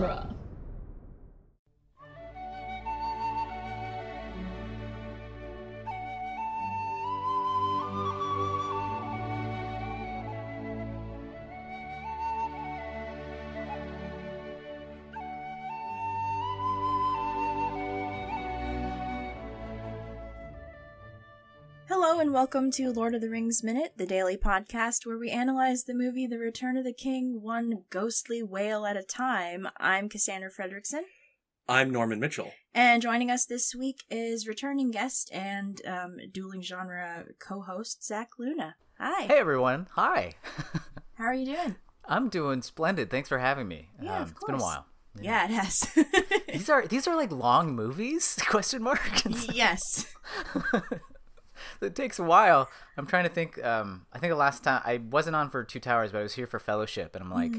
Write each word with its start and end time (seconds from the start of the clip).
genre. 0.00 0.37
Hello 22.18 22.26
and 22.26 22.34
welcome 22.34 22.72
to 22.72 22.90
Lord 22.90 23.14
of 23.14 23.20
the 23.20 23.30
Rings 23.30 23.62
Minute, 23.62 23.92
the 23.96 24.04
daily 24.04 24.36
podcast 24.36 25.06
where 25.06 25.16
we 25.16 25.30
analyze 25.30 25.84
the 25.84 25.94
movie 25.94 26.26
The 26.26 26.40
Return 26.40 26.76
of 26.76 26.82
the 26.82 26.92
King 26.92 27.42
one 27.42 27.84
ghostly 27.90 28.42
wail 28.42 28.86
at 28.86 28.96
a 28.96 29.04
time. 29.04 29.68
I'm 29.76 30.08
Cassandra 30.08 30.50
Fredrickson, 30.50 31.02
I'm 31.68 31.90
Norman 31.92 32.18
Mitchell. 32.18 32.50
and 32.74 33.00
joining 33.00 33.30
us 33.30 33.46
this 33.46 33.72
week 33.72 34.02
is 34.10 34.48
returning 34.48 34.90
guest 34.90 35.30
and 35.32 35.80
um, 35.86 36.16
dueling 36.32 36.60
genre 36.60 37.26
co-host 37.38 38.04
Zach 38.04 38.30
Luna. 38.36 38.74
Hi, 38.98 39.22
Hey 39.28 39.38
everyone. 39.38 39.86
Hi. 39.92 40.32
how 41.14 41.24
are 41.26 41.34
you 41.34 41.46
doing? 41.54 41.76
I'm 42.04 42.28
doing 42.30 42.62
splendid. 42.62 43.10
Thanks 43.12 43.28
for 43.28 43.38
having 43.38 43.68
me. 43.68 43.90
Um, 44.00 44.06
Yeah, 44.06 44.22
of 44.22 44.30
It's 44.32 44.44
been 44.44 44.56
a 44.56 44.58
course. 44.58 44.62
while. 44.62 44.86
Yeah, 45.20 45.44
it 45.44 45.50
has. 45.52 45.88
These 46.52 46.68
are 46.68 46.84
these 46.84 47.06
are 47.06 47.14
like 47.14 47.30
long 47.30 47.76
movies? 47.76 48.36
Question 48.48 48.82
mark. 48.82 49.00
yes. 49.54 50.12
it 51.82 51.94
takes 51.94 52.18
a 52.18 52.24
while. 52.24 52.68
I'm 52.96 53.06
trying 53.06 53.24
to 53.24 53.30
think. 53.30 53.62
Um, 53.64 54.06
I 54.12 54.18
think 54.18 54.30
the 54.32 54.36
last 54.36 54.64
time 54.64 54.82
I 54.84 54.98
wasn't 54.98 55.36
on 55.36 55.50
for 55.50 55.64
Two 55.64 55.80
Towers, 55.80 56.12
but 56.12 56.18
I 56.18 56.22
was 56.22 56.34
here 56.34 56.46
for 56.46 56.58
Fellowship, 56.58 57.14
and 57.14 57.22
I'm 57.24 57.30
like, 57.32 57.52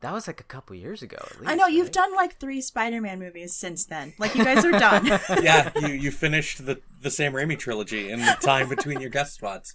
that 0.00 0.12
was 0.12 0.26
like 0.26 0.40
a 0.40 0.44
couple 0.44 0.74
years 0.76 1.02
ago. 1.02 1.16
At 1.20 1.24
least, 1.30 1.40
Mm-hmm. 1.40 1.48
I 1.48 1.54
know 1.54 1.66
you've 1.66 1.86
right? 1.86 1.92
done 1.92 2.14
like 2.14 2.38
three 2.38 2.60
Spider-Man 2.60 3.18
movies 3.20 3.54
since 3.54 3.84
then. 3.86 4.12
Like 4.18 4.34
you 4.34 4.44
guys 4.44 4.64
are 4.64 4.72
done. 4.72 5.06
Yeah, 5.42 5.70
you, 5.80 5.88
you 5.88 6.10
finished 6.10 6.66
the 6.66 6.80
the 7.00 7.10
Sam 7.10 7.32
Raimi 7.32 7.58
trilogy 7.58 8.10
in 8.10 8.20
the 8.20 8.36
time 8.40 8.68
between 8.68 9.00
your 9.00 9.10
guest 9.10 9.34
spots. 9.34 9.74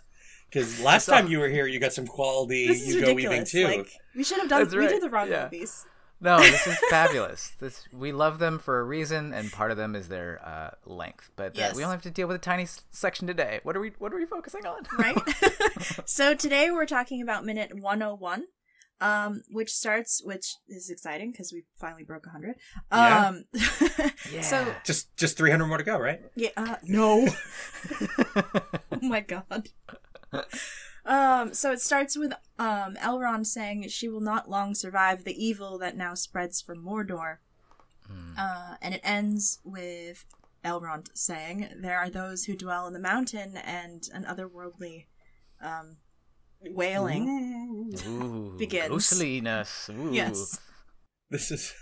Because 0.49 0.81
last 0.81 1.07
time 1.07 1.27
you 1.27 1.39
were 1.39 1.49
here, 1.49 1.67
you 1.67 1.77
got 1.79 1.91
some 1.91 2.07
quality 2.07 2.67
this 2.67 2.81
is 2.81 2.93
Hugo 2.93 3.13
Weaving 3.13 3.39
ridiculous. 3.39 3.51
too. 3.51 3.67
Like 3.79 3.91
we 4.15 4.23
should 4.23 4.39
have 4.39 4.47
done. 4.49 4.63
That's 4.63 4.73
We 4.75 4.87
did 4.87 5.01
the 5.01 5.09
wrong 5.09 5.29
Yeah. 5.29 5.43
movies. 5.45 5.85
No, 6.19 6.39
this 6.39 6.65
is 6.67 6.77
fabulous. 6.89 7.51
This 7.59 7.83
we 7.93 8.11
love 8.11 8.39
them 8.39 8.57
for 8.59 8.79
a 8.79 8.83
reason, 8.83 9.33
and 9.33 9.51
part 9.51 9.69
of 9.71 9.77
them 9.77 9.95
is 9.95 10.07
their 10.07 10.41
uh, 10.43 10.71
length. 10.85 11.29
But 11.35 11.49
uh, 11.49 11.59
Yes. 11.61 11.75
we 11.75 11.83
only 11.83 11.93
have 11.93 12.01
to 12.03 12.11
deal 12.11 12.27
with 12.27 12.35
a 12.35 12.39
tiny 12.39 12.63
s- 12.63 12.83
section 12.91 13.27
today. 13.27 13.59
What 13.63 13.75
are 13.77 13.79
we 13.79 13.91
What 13.99 14.11
are 14.13 14.17
we 14.17 14.25
focusing 14.25 14.65
on? 14.65 14.81
right? 14.97 15.17
so 16.05 16.33
today 16.33 16.71
we're 16.71 16.85
talking 16.87 17.21
about 17.21 17.45
minute 17.45 17.71
101, 17.79 18.45
um, 18.99 19.41
which 19.51 19.71
starts, 19.71 20.21
which 20.23 20.55
is 20.67 20.89
exciting 20.89 21.31
because 21.31 21.53
we 21.53 21.63
finally 21.79 22.03
broke 22.03 22.25
100. 22.25 22.55
Yeah. 22.91 23.27
Um, 23.27 23.43
Yeah. 24.31 24.41
So, 24.41 24.65
Just 24.83 25.15
just 25.17 25.37
300 25.37 25.67
more 25.67 25.77
to 25.77 25.83
go, 25.83 25.97
right? 25.99 26.21
yeah, 26.35 26.49
uh, 26.57 26.75
no. 26.83 27.27
oh 28.91 28.99
my 29.01 29.21
god. 29.21 29.69
Um, 31.07 31.53
so 31.53 31.71
it 31.71 31.79
starts 31.81 32.17
with 32.17 32.33
um, 32.59 32.95
Elrond 32.95 33.45
saying 33.47 33.87
she 33.87 34.09
will 34.09 34.19
not 34.21 34.49
long 34.49 34.75
survive 34.75 35.23
the 35.23 35.43
evil 35.43 35.77
that 35.79 35.95
now 35.95 36.13
spreads 36.13 36.61
from 36.61 36.83
Mordor. 36.83 37.37
Uh, 38.37 38.75
and 38.81 38.93
it 38.93 39.01
ends 39.03 39.59
with 39.63 40.23
Elrond 40.63 41.07
saying, 41.13 41.69
There 41.77 41.97
are 41.97 42.09
those 42.09 42.45
who 42.45 42.55
dwell 42.55 42.87
in 42.87 42.93
the 42.93 42.99
mountain 42.99 43.57
and 43.57 44.07
an 44.13 44.23
otherworldly 44.25 45.05
um, 45.61 45.97
wailing. 46.61 47.93
Ooh, 48.07 48.55
Begins. 48.57 48.89
ghostliness. 48.89 49.89
Ooh. 49.89 50.11
Yes. 50.13 50.59
This 51.29 51.51
is 51.51 51.73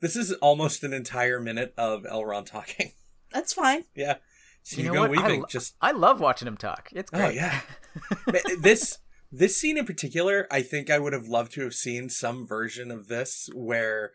this 0.00 0.16
is 0.16 0.32
almost 0.34 0.82
an 0.84 0.92
entire 0.92 1.40
minute 1.40 1.74
of 1.76 2.04
Elrond 2.04 2.46
talking. 2.46 2.92
That's 3.32 3.52
fine. 3.52 3.84
Yeah. 3.94 4.16
So 4.62 4.80
You 4.80 4.84
know 4.88 4.92
Hugo 4.92 5.00
what? 5.08 5.18
I 5.18 5.22
Weaving 5.22 5.40
lo- 5.40 5.46
just 5.48 5.74
I 5.80 5.90
love 5.92 6.20
watching 6.20 6.48
him 6.48 6.56
talk. 6.56 6.88
It's 6.92 7.10
great. 7.10 7.24
Oh 7.24 7.28
yeah. 7.30 7.60
This 8.60 8.98
this 9.30 9.56
scene 9.56 9.78
in 9.78 9.86
particular, 9.86 10.46
I 10.50 10.62
think 10.62 10.90
I 10.90 10.98
would 10.98 11.12
have 11.14 11.26
loved 11.26 11.52
to 11.52 11.62
have 11.62 11.74
seen 11.74 12.08
some 12.10 12.46
version 12.46 12.90
of 12.90 13.08
this 13.08 13.48
where 13.54 14.12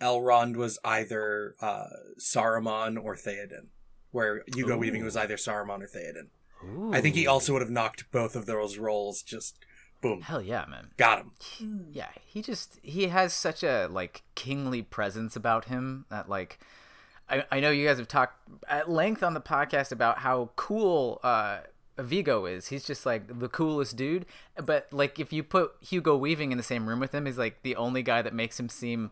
Elrond 0.00 0.56
was 0.56 0.78
either 0.84 1.54
uh, 1.60 1.88
Saruman 2.20 2.96
or 3.02 3.16
Theoden, 3.16 3.66
where 4.12 4.42
Hugo 4.54 4.76
Ooh. 4.76 4.78
Weaving 4.78 5.04
was 5.04 5.16
either 5.16 5.36
Saruman 5.36 5.82
or 5.82 5.88
Theoden. 5.88 6.28
Ooh. 6.64 6.92
I 6.94 7.00
think 7.00 7.14
he 7.16 7.26
also 7.26 7.52
would 7.52 7.62
have 7.62 7.70
knocked 7.70 8.10
both 8.12 8.36
of 8.36 8.46
those 8.46 8.78
roles 8.78 9.22
just 9.22 9.58
boom, 10.00 10.20
Hell 10.22 10.40
yeah, 10.42 10.64
man. 10.70 10.90
got 10.96 11.18
him. 11.18 11.30
Hmm. 11.58 11.90
Yeah, 11.92 12.08
he 12.24 12.40
just 12.40 12.78
he 12.82 13.08
has 13.08 13.32
such 13.32 13.62
a 13.62 13.88
like 13.90 14.22
kingly 14.34 14.82
presence 14.82 15.36
about 15.36 15.66
him 15.66 16.06
that 16.10 16.28
like 16.28 16.58
I, 17.30 17.44
I 17.52 17.60
know 17.60 17.70
you 17.70 17.86
guys 17.86 17.98
have 17.98 18.08
talked 18.08 18.34
at 18.68 18.90
length 18.90 19.22
on 19.22 19.34
the 19.34 19.40
podcast 19.40 19.92
about 19.92 20.18
how 20.18 20.50
cool 20.56 21.20
uh 21.22 21.60
Viggo 21.98 22.46
is. 22.46 22.68
He's 22.68 22.84
just 22.84 23.04
like 23.06 23.38
the 23.40 23.48
coolest 23.48 23.96
dude. 23.96 24.26
But 24.64 24.88
like 24.92 25.18
if 25.20 25.32
you 25.32 25.42
put 25.42 25.72
Hugo 25.80 26.16
Weaving 26.16 26.50
in 26.52 26.58
the 26.58 26.64
same 26.64 26.88
room 26.88 26.98
with 27.00 27.12
him, 27.14 27.26
he's 27.26 27.38
like 27.38 27.62
the 27.62 27.76
only 27.76 28.02
guy 28.02 28.22
that 28.22 28.34
makes 28.34 28.58
him 28.58 28.68
seem 28.68 29.10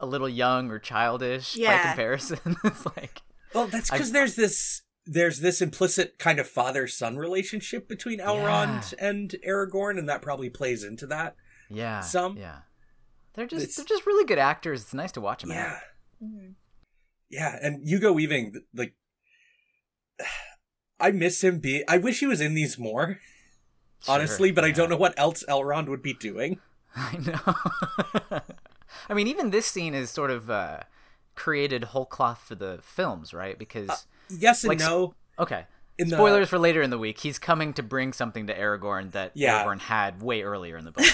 a 0.00 0.06
little 0.06 0.28
young 0.28 0.70
or 0.70 0.78
childish 0.78 1.56
by 1.56 1.78
comparison. 1.88 2.38
it's 2.64 2.86
like 2.86 3.22
Well, 3.54 3.66
that's 3.66 3.90
because 3.90 4.12
there's 4.12 4.36
this 4.36 4.82
there's 5.04 5.40
this 5.40 5.60
implicit 5.62 6.18
kind 6.18 6.38
of 6.38 6.46
father 6.46 6.86
son 6.86 7.16
relationship 7.16 7.88
between 7.88 8.20
Elrond 8.20 8.92
and 9.00 9.34
Aragorn, 9.46 9.98
and 9.98 10.08
that 10.08 10.20
probably 10.22 10.50
plays 10.50 10.84
into 10.84 11.06
that. 11.06 11.34
yeah, 11.70 12.00
Some- 12.00 12.36
yeah. 12.36 12.58
They're 13.34 13.46
just 13.46 13.62
It's- 13.62 13.76
they're 13.76 13.84
just 13.86 14.06
really 14.06 14.24
good 14.26 14.38
actors. 14.38 14.82
It's 14.82 14.94
nice 14.94 15.12
to 15.12 15.20
watch 15.20 15.42
them. 15.42 15.50
Yeah. 15.52 15.80
Mhm. 16.22 16.54
Yeah, 17.30 17.56
and 17.60 17.86
Hugo 17.86 18.12
Weaving, 18.12 18.54
like, 18.74 18.94
I 21.00 21.10
miss 21.12 21.42
him. 21.44 21.60
Be 21.60 21.84
I 21.88 21.96
wish 21.98 22.20
he 22.20 22.26
was 22.26 22.40
in 22.40 22.54
these 22.54 22.78
more, 22.78 23.20
honestly, 24.08 24.50
but 24.50 24.64
I 24.64 24.70
don't 24.70 24.90
know 24.90 24.96
what 24.96 25.14
else 25.18 25.44
Elrond 25.48 25.88
would 25.88 26.02
be 26.02 26.14
doing. 26.14 26.58
I 26.96 27.16
know. 27.18 28.40
I 29.08 29.14
mean, 29.14 29.28
even 29.28 29.50
this 29.50 29.66
scene 29.66 29.94
is 29.94 30.10
sort 30.10 30.30
of 30.30 30.50
uh, 30.50 30.80
created 31.36 31.84
whole 31.84 32.06
cloth 32.06 32.42
for 32.46 32.54
the 32.56 32.80
films, 32.82 33.32
right? 33.32 33.58
Because 33.58 34.06
Yes 34.30 34.64
and 34.64 34.70
Like, 34.70 34.80
no. 34.80 35.14
okay, 35.38 35.66
In 35.98 36.08
the- 36.08 36.16
spoilers 36.16 36.48
for 36.48 36.58
later 36.58 36.82
in 36.82 36.90
the 36.90 36.98
week. 36.98 37.20
He's 37.20 37.38
coming 37.38 37.72
to 37.74 37.82
bring 37.82 38.12
something 38.12 38.46
to 38.48 38.58
Aragorn 38.58 39.12
that 39.12 39.32
Yeah. 39.34 39.62
Aragorn 39.64 39.78
had 39.80 40.20
way 40.22 40.42
earlier 40.42 40.76
in 40.76 40.84
the 40.84 40.90
book. 40.92 41.04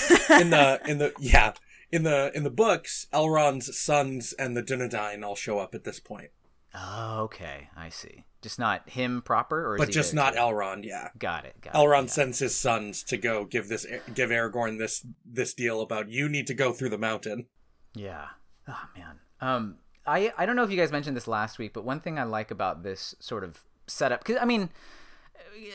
in 0.40 0.50
the 0.50 0.80
in 0.86 0.98
the 0.98 1.12
yeah 1.18 1.52
in 1.94 2.02
the 2.02 2.32
in 2.34 2.42
the 2.42 2.50
books, 2.50 3.06
Elrond's 3.12 3.78
sons 3.78 4.32
and 4.32 4.56
the 4.56 4.62
Dunedain 4.62 5.24
all 5.24 5.36
show 5.36 5.60
up 5.60 5.74
at 5.76 5.84
this 5.84 6.00
point, 6.00 6.30
oh, 6.74 7.20
okay, 7.22 7.68
I 7.76 7.88
see. 7.88 8.24
Just 8.42 8.58
not 8.58 8.90
him 8.90 9.22
proper, 9.22 9.64
or 9.64 9.76
is 9.76 9.80
but 9.80 9.90
just 9.90 10.12
not 10.12 10.34
too? 10.34 10.40
Elrond. 10.40 10.84
Yeah, 10.84 11.10
Got 11.16 11.44
it. 11.44 11.54
Got 11.60 11.74
Elrond 11.74 12.06
it. 12.06 12.10
sends 12.10 12.40
his 12.40 12.54
sons 12.54 13.04
to 13.04 13.16
go 13.16 13.44
give 13.44 13.68
this 13.68 13.86
give 14.12 14.30
Aragorn 14.30 14.78
this 14.78 15.06
this 15.24 15.54
deal 15.54 15.80
about 15.80 16.08
you 16.10 16.28
need 16.28 16.48
to 16.48 16.54
go 16.54 16.72
through 16.72 16.90
the 16.90 16.98
mountain. 16.98 17.46
Yeah. 17.94 18.26
Oh 18.68 18.82
man. 18.96 19.20
Um, 19.40 19.76
I 20.04 20.32
I 20.36 20.46
don't 20.46 20.56
know 20.56 20.64
if 20.64 20.70
you 20.70 20.76
guys 20.76 20.90
mentioned 20.92 21.16
this 21.16 21.28
last 21.28 21.58
week, 21.58 21.72
but 21.72 21.84
one 21.84 22.00
thing 22.00 22.18
I 22.18 22.24
like 22.24 22.50
about 22.50 22.82
this 22.82 23.14
sort 23.20 23.44
of 23.44 23.60
setup, 23.86 24.24
because 24.24 24.36
I 24.42 24.44
mean, 24.44 24.68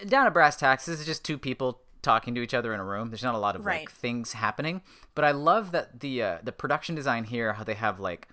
down 0.06 0.28
at 0.28 0.34
brass 0.34 0.58
tacks, 0.58 0.86
this 0.86 1.00
is 1.00 1.06
just 1.06 1.24
two 1.24 1.38
people 1.38 1.82
talking 2.02 2.34
to 2.36 2.42
each 2.42 2.54
other 2.54 2.74
in 2.74 2.80
a 2.80 2.84
room. 2.86 3.10
There's 3.10 3.24
not 3.24 3.36
a 3.36 3.40
lot 3.40 3.56
of 3.56 3.66
Right. 3.66 3.82
like 3.82 3.92
things 3.92 4.34
happening, 4.34 4.82
but 5.16 5.26
I 5.26 5.32
love 5.32 5.72
that 5.72 6.00
the 6.00 6.24
uh, 6.24 6.38
the 6.44 6.52
production 6.52 6.96
design 6.96 7.26
here, 7.26 7.54
how 7.54 7.64
they 7.64 7.74
have 7.76 8.00
like 8.00 8.28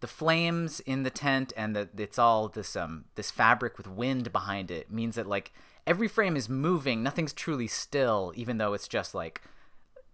the 0.00 0.06
flames 0.06 0.80
in 0.80 1.02
the 1.02 1.10
tent 1.10 1.52
and 1.56 1.76
that 1.76 1.90
it's 1.98 2.18
all 2.18 2.48
this 2.48 2.74
um 2.74 3.04
this 3.16 3.30
fabric 3.30 3.76
with 3.76 3.86
wind 3.86 4.32
behind 4.32 4.70
it 4.70 4.90
means 4.90 5.14
that 5.16 5.26
like 5.26 5.52
every 5.86 6.08
frame 6.08 6.36
is 6.36 6.48
moving 6.48 7.02
nothing's 7.02 7.34
truly 7.34 7.66
still 7.66 8.32
even 8.34 8.56
though 8.56 8.72
it's 8.72 8.88
just 8.88 9.14
like 9.14 9.42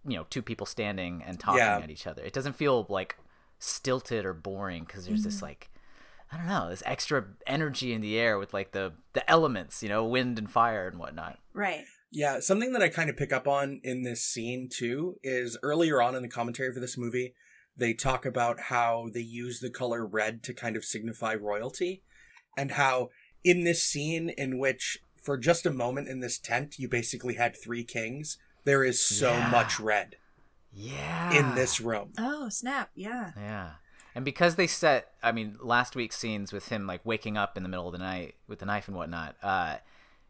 you 0.05 0.17
know 0.17 0.27
two 0.29 0.43
people 0.43 0.67
standing 0.67 1.23
and 1.25 1.39
talking 1.39 1.59
Yeah. 1.61 1.79
at 1.79 1.89
each 1.91 2.05
other 2.09 2.21
it 2.25 2.33
doesn't 2.33 2.55
feel 2.55 2.85
like 2.89 3.17
stilted 3.61 4.25
or 4.25 4.35
boring 4.35 4.83
because 4.85 5.07
there's 5.07 5.23
this 5.23 5.41
like 5.41 5.71
i 6.33 6.37
don't 6.37 6.49
know 6.49 6.69
this 6.69 6.83
extra 6.85 7.25
energy 7.47 7.93
in 7.93 8.01
the 8.01 8.19
air 8.19 8.39
with 8.41 8.53
like 8.53 8.73
the 8.73 8.93
the 9.13 9.29
elements 9.31 9.85
you 9.85 9.89
know 9.89 10.05
wind 10.05 10.37
and 10.37 10.51
fire 10.51 10.89
and 10.89 10.99
whatnot 10.99 11.39
Right. 11.55 11.85
Yeah, 12.17 12.41
something 12.41 12.73
that 12.73 12.81
I 12.81 12.89
kind 12.89 13.11
of 13.11 13.17
pick 13.19 13.31
up 13.31 13.47
on 13.47 13.79
in 13.85 14.01
this 14.01 14.23
scene 14.25 14.71
too 14.73 15.17
is 15.23 15.59
earlier 15.63 16.01
on 16.01 16.15
in 16.15 16.23
the 16.23 16.29
commentary 16.31 16.73
for 16.73 16.81
this 16.81 16.97
movie, 16.97 17.35
they 17.77 17.93
talk 17.93 18.25
about 18.25 18.59
how 18.59 19.11
they 19.13 19.21
use 19.21 19.61
the 19.61 19.69
color 19.69 20.07
red 20.07 20.43
to 20.45 20.55
kind 20.55 20.77
of 20.77 20.85
signify 20.87 21.35
royalty, 21.35 22.03
and 22.57 22.71
how 22.71 23.11
in 23.45 23.65
this 23.65 23.83
scene 23.83 24.31
in 24.31 24.59
which 24.59 24.99
for 25.23 25.37
just 25.37 25.67
a 25.67 25.71
moment 25.71 26.09
in 26.09 26.21
this 26.21 26.39
tent 26.39 26.79
you 26.79 26.89
basically 26.89 27.35
had 27.35 27.55
three 27.55 27.85
kings, 27.85 28.39
there 28.65 28.83
is 28.83 28.99
so 28.99 29.33
Yeah. 29.33 29.51
much 29.51 29.79
red 29.79 30.17
yeah 30.73 31.39
in 31.39 31.55
this 31.55 31.83
room. 31.83 32.15
Oh, 32.17 32.49
snap. 32.49 32.89
Yeah. 32.95 33.33
Yeah. 33.37 33.71
And 34.15 34.25
because 34.25 34.57
they 34.57 34.67
set, 34.67 35.13
I 35.23 35.33
mean, 35.33 35.59
last 35.61 35.95
week's 35.95 36.17
scenes 36.17 36.51
with 36.51 36.69
him 36.69 36.87
like 36.87 37.05
waking 37.05 37.37
up 37.37 37.59
in 37.59 37.63
the 37.63 37.69
middle 37.69 37.87
of 37.89 37.93
the 37.93 37.99
night 37.99 38.37
with 38.49 38.61
the 38.61 38.65
knife 38.65 38.89
and 38.89 38.97
whatnot, 38.97 39.37
uh, 39.43 39.77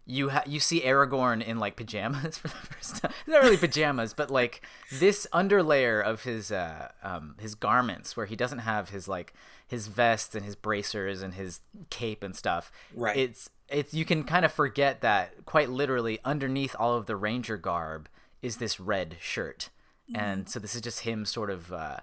you 0.07 0.29
ha- 0.29 0.45
you 0.47 0.61
see 0.61 0.83
Aragorn 0.83 1.43
in 1.45 1.59
like 1.59 1.77
pajamas 1.77 2.39
for 2.39 2.49
the 2.49 2.55
first 2.55 3.03
time. 3.03 3.13
Not 3.27 3.43
really 3.43 3.57
pajamas, 3.57 4.15
but 4.15 4.31
like 4.31 4.63
this 4.91 5.27
underlayer 5.33 6.03
of 6.03 6.23
his 6.23 6.53
uh 6.53 6.89
um 7.03 7.35
his 7.41 7.55
garments 7.55 8.17
where 8.17 8.27
he 8.27 8.37
doesn't 8.37 8.61
have 8.61 8.91
his 8.91 9.09
like 9.09 9.35
his 9.67 9.89
vest 9.89 10.37
and 10.37 10.45
his 10.45 10.55
bracers 10.55 11.23
and 11.23 11.35
his 11.35 11.61
cape 11.91 12.23
and 12.23 12.37
stuff. 12.37 12.71
Right. 12.95 13.17
It's 13.17 13.51
it's 13.69 13.93
you 13.93 14.05
can 14.05 14.23
kind 14.23 14.45
of 14.45 14.53
forget 14.53 15.01
that 15.01 15.45
quite 15.45 15.71
literally 15.71 16.21
underneath 16.25 16.77
all 16.79 16.95
of 16.95 17.07
the 17.07 17.17
ranger 17.17 17.57
garb 17.57 18.09
is 18.43 18.59
this 18.59 18.79
red 18.79 19.17
shirt. 19.21 19.71
And 20.15 20.49
so 20.49 20.61
this 20.61 20.77
is 20.77 20.83
just 20.83 21.01
him 21.01 21.25
sort 21.25 21.51
of 21.51 21.73
uh 21.73 21.97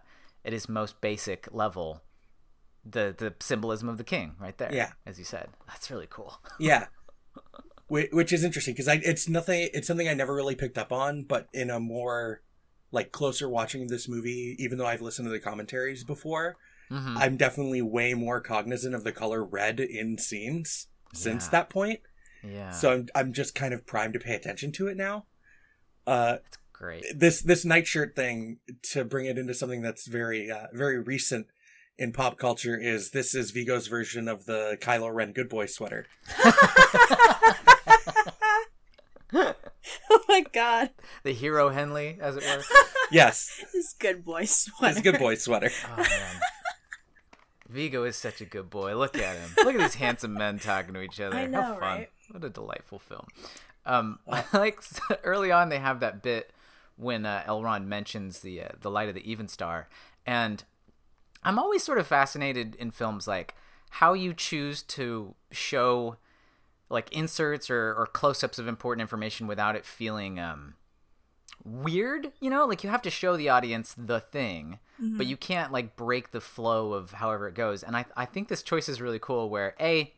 at 0.43 0.51
his 0.51 0.67
most 0.67 0.99
basic 0.99 1.47
level 1.53 2.01
the 2.85 3.15
the 3.17 3.33
symbolism 3.39 3.87
of 3.87 3.97
the 3.97 4.03
king 4.03 4.35
right 4.39 4.57
there. 4.57 4.73
Yeah. 4.73 4.91
As 5.05 5.17
you 5.17 5.23
said. 5.23 5.47
That's 5.67 5.89
really 5.89 6.07
cool. 6.09 6.37
Yeah. 6.59 6.87
Whi- 7.93 8.09
Which 8.11 8.33
is 8.33 8.43
interesting 8.43 8.73
because 8.73 8.87
I 8.87 8.95
it's 9.03 9.27
nothing 9.29 9.69
it's 9.73 9.87
something 9.87 10.07
I 10.09 10.13
never 10.13 10.33
really 10.33 10.55
picked 10.55 10.77
up 10.77 10.91
on, 10.91 11.23
but 11.23 11.47
in 11.53 11.69
a 11.69 11.79
more 11.79 12.41
like 12.91 13.11
closer 13.11 13.47
watching 13.49 13.87
this 13.87 14.07
movie, 14.07 14.55
even 14.59 14.77
though 14.77 14.85
I've 14.87 15.01
listened 15.01 15.25
to 15.27 15.31
the 15.31 15.39
commentaries 15.39 16.03
before, 16.03 16.57
Mhm. 16.91 17.17
I'm 17.17 17.37
definitely 17.37 17.81
way 17.81 18.13
more 18.13 18.39
cognizant 18.41 18.93
of 18.95 19.03
the 19.03 19.11
color 19.11 19.43
red 19.43 19.79
in 19.79 20.17
scenes 20.17 20.87
since 21.13 21.45
Yeah. 21.45 21.51
that 21.51 21.69
point. 21.69 22.01
Yeah. 22.43 22.71
So 22.71 22.91
I'm 22.93 23.07
I'm 23.15 23.33
just 23.33 23.55
kind 23.55 23.73
of 23.73 23.85
primed 23.85 24.13
to 24.13 24.19
pay 24.19 24.35
attention 24.35 24.71
to 24.73 24.87
it 24.87 24.97
now. 24.97 25.25
Uh, 26.05 26.37
great. 26.73 27.03
this 27.15 27.41
this 27.41 27.63
nightshirt 27.63 28.15
thing 28.15 28.59
to 28.91 29.05
bring 29.05 29.25
it 29.25 29.37
into 29.37 29.53
something 29.53 29.81
that's 29.81 30.05
very 30.07 30.51
uh, 30.51 30.67
very 30.73 30.99
recent 30.99 31.47
in 31.97 32.11
pop 32.11 32.37
culture 32.37 32.77
is 32.77 33.11
this 33.11 33.33
is 33.35 33.51
Viggo's 33.51 33.87
version 33.87 34.27
of 34.27 34.45
the 34.45 34.77
Kylo 34.81 35.13
Ren 35.13 35.31
Good 35.31 35.47
Boy 35.47 35.65
sweater. 35.67 36.05
oh 40.09 40.19
my 40.27 40.45
god. 40.53 40.91
The 41.23 41.33
hero 41.33 41.69
Henley, 41.69 42.17
as 42.21 42.35
it 42.37 42.43
were. 42.43 42.63
Yes, 43.11 43.63
This 43.73 43.93
good 43.93 44.23
boy 44.25 44.45
sweater. 44.45 44.91
it's 44.97 45.01
Good 45.01 45.19
Boy 45.19 45.35
sweater. 45.35 45.69
Oh 45.91 45.97
man. 45.97 46.39
Viggo 47.69 48.03
is 48.03 48.15
such 48.15 48.41
a 48.41 48.45
good 48.45 48.69
boy. 48.69 48.95
Look 48.95 49.17
at 49.17 49.35
him. 49.35 49.49
Look 49.57 49.75
at 49.75 49.81
these 49.81 49.95
handsome 49.95 50.33
men 50.33 50.59
talking 50.59 50.93
to 50.93 51.01
each 51.01 51.19
other. 51.19 51.35
I 51.35 51.47
know, 51.47 51.61
How 51.61 51.71
fun. 51.73 51.79
right? 51.81 52.09
What 52.31 52.43
a 52.43 52.49
delightful 52.49 52.99
film. 52.99 53.25
Um, 53.85 54.19
like 54.53 54.79
early 55.23 55.51
on, 55.51 55.69
they 55.69 55.79
have 55.79 55.99
that 56.01 56.21
bit 56.21 56.51
when 56.95 57.25
uh, 57.25 57.43
Elrond 57.47 57.85
mentions 57.85 58.39
the 58.39 58.61
uh, 58.61 58.67
the 58.81 58.89
light 58.91 59.09
of 59.09 59.15
the 59.15 59.29
even 59.29 59.47
star, 59.47 59.89
and 60.25 60.63
I'm 61.43 61.57
always 61.59 61.83
sort 61.83 61.97
of 61.97 62.07
fascinated 62.07 62.75
in 62.75 62.91
films 62.91 63.27
like 63.27 63.55
how 63.89 64.13
you 64.13 64.33
choose 64.33 64.81
to 64.83 65.35
show 65.51 66.17
like 66.93 67.11
inserts 67.11 67.69
or, 67.69 67.93
or 67.93 68.05
close-ups 68.05 68.59
of 68.59 68.67
important 68.67 69.01
information 69.01 69.47
without 69.47 69.75
it 69.75 69.85
feeling 69.85 70.39
um, 70.39 70.75
weird 71.63 72.31
you 72.39 72.49
know? 72.49 72.65
Like 72.65 72.83
you 72.83 72.89
have 72.89 73.01
to 73.01 73.09
show 73.09 73.35
the 73.35 73.49
audience 73.49 73.93
the 73.97 74.19
thing 74.19 74.79
but 75.17 75.25
you 75.25 75.35
can't 75.35 75.71
like 75.71 75.95
break 75.95 76.31
the 76.31 76.41
flow 76.41 76.93
of 76.93 77.11
however 77.11 77.47
it 77.47 77.55
goes. 77.55 77.83
And 77.83 77.97
I, 77.97 78.05
I 78.15 78.25
think 78.25 78.47
this 78.47 78.63
choice 78.63 78.87
is 78.87 79.01
really 79.01 79.19
cool 79.19 79.49
where 79.49 79.75
a 79.79 80.13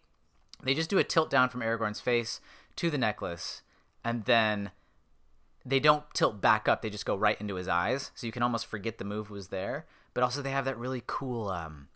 they 0.63 0.74
just 0.74 0.89
do 0.89 0.98
a 0.98 1.04
tilt 1.04 1.30
down 1.30 1.50
from 1.50 1.62
aragorn's 1.62 2.00
face 2.00 2.39
to 2.75 2.89
the 2.89 2.98
necklace 2.98 3.62
and 4.04 4.25
then 4.25 4.71
they 5.66 5.80
don't 5.80 6.04
tilt 6.13 6.39
back 6.42 6.68
up 6.68 6.81
they 6.81 6.89
just 6.89 7.06
go 7.06 7.16
right 7.16 7.39
into 7.42 7.56
his 7.56 7.68
eyes. 7.68 8.12
So 8.16 8.28
you 8.28 8.31
can 8.31 8.44
almost 8.44 8.68
forget 8.68 8.98
the 8.98 9.06
move 9.06 9.30
was 9.30 9.48
there 9.48 9.86
but 10.13 10.24
also 10.24 10.42
they 10.42 10.51
have 10.51 10.66
that 10.66 10.78
really 10.78 11.04
cool 11.07 11.50
um 11.50 11.88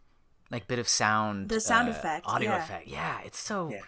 like 0.49 0.67
bit 0.67 0.79
of 0.79 0.87
sound 0.87 1.49
The 1.49 1.61
sound 1.61 1.89
uh, 1.89 1.91
effect, 1.91 2.25
audio 2.25 2.51
yeah. 2.51 2.63
effect. 2.63 2.87
Yeah 2.87 3.19
it's 3.23 3.39
so 3.39 3.69
Yeah. 3.71 3.81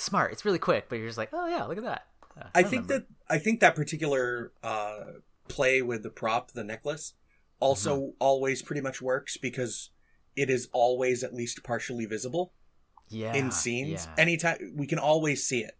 Smart 0.00 0.32
it's 0.32 0.44
really 0.44 0.58
quick 0.58 0.88
but 0.88 0.96
you're 0.96 1.06
just 1.08 1.18
like 1.18 1.30
oh 1.32 1.46
yeah 1.46 1.64
look 1.64 1.78
at 1.78 1.84
that 1.84 2.06
Uh, 2.38 2.44
I 2.54 2.62
think 2.62 2.84
remember. 2.88 3.06
that 3.28 3.34
I 3.34 3.38
think 3.38 3.60
that 3.60 3.74
particular 3.74 4.52
uh, 4.62 5.00
play 5.48 5.82
with 5.82 6.02
the 6.02 6.10
prop, 6.10 6.52
the 6.52 6.64
necklace, 6.64 7.14
also 7.60 7.96
Mm-hmm. 7.96 8.10
always 8.20 8.62
pretty 8.62 8.80
much 8.80 9.02
works 9.02 9.36
because 9.36 9.90
it 10.36 10.48
is 10.50 10.68
always 10.72 11.22
at 11.24 11.34
least 11.34 11.62
partially 11.64 12.06
visible 12.06 12.52
yeah 13.08 13.34
in 13.34 13.50
scenes. 13.50 14.06
yeah, 14.06 14.14
Anytime 14.22 14.72
we 14.76 14.86
can 14.86 14.98
always 14.98 15.44
see 15.44 15.60
it, 15.64 15.76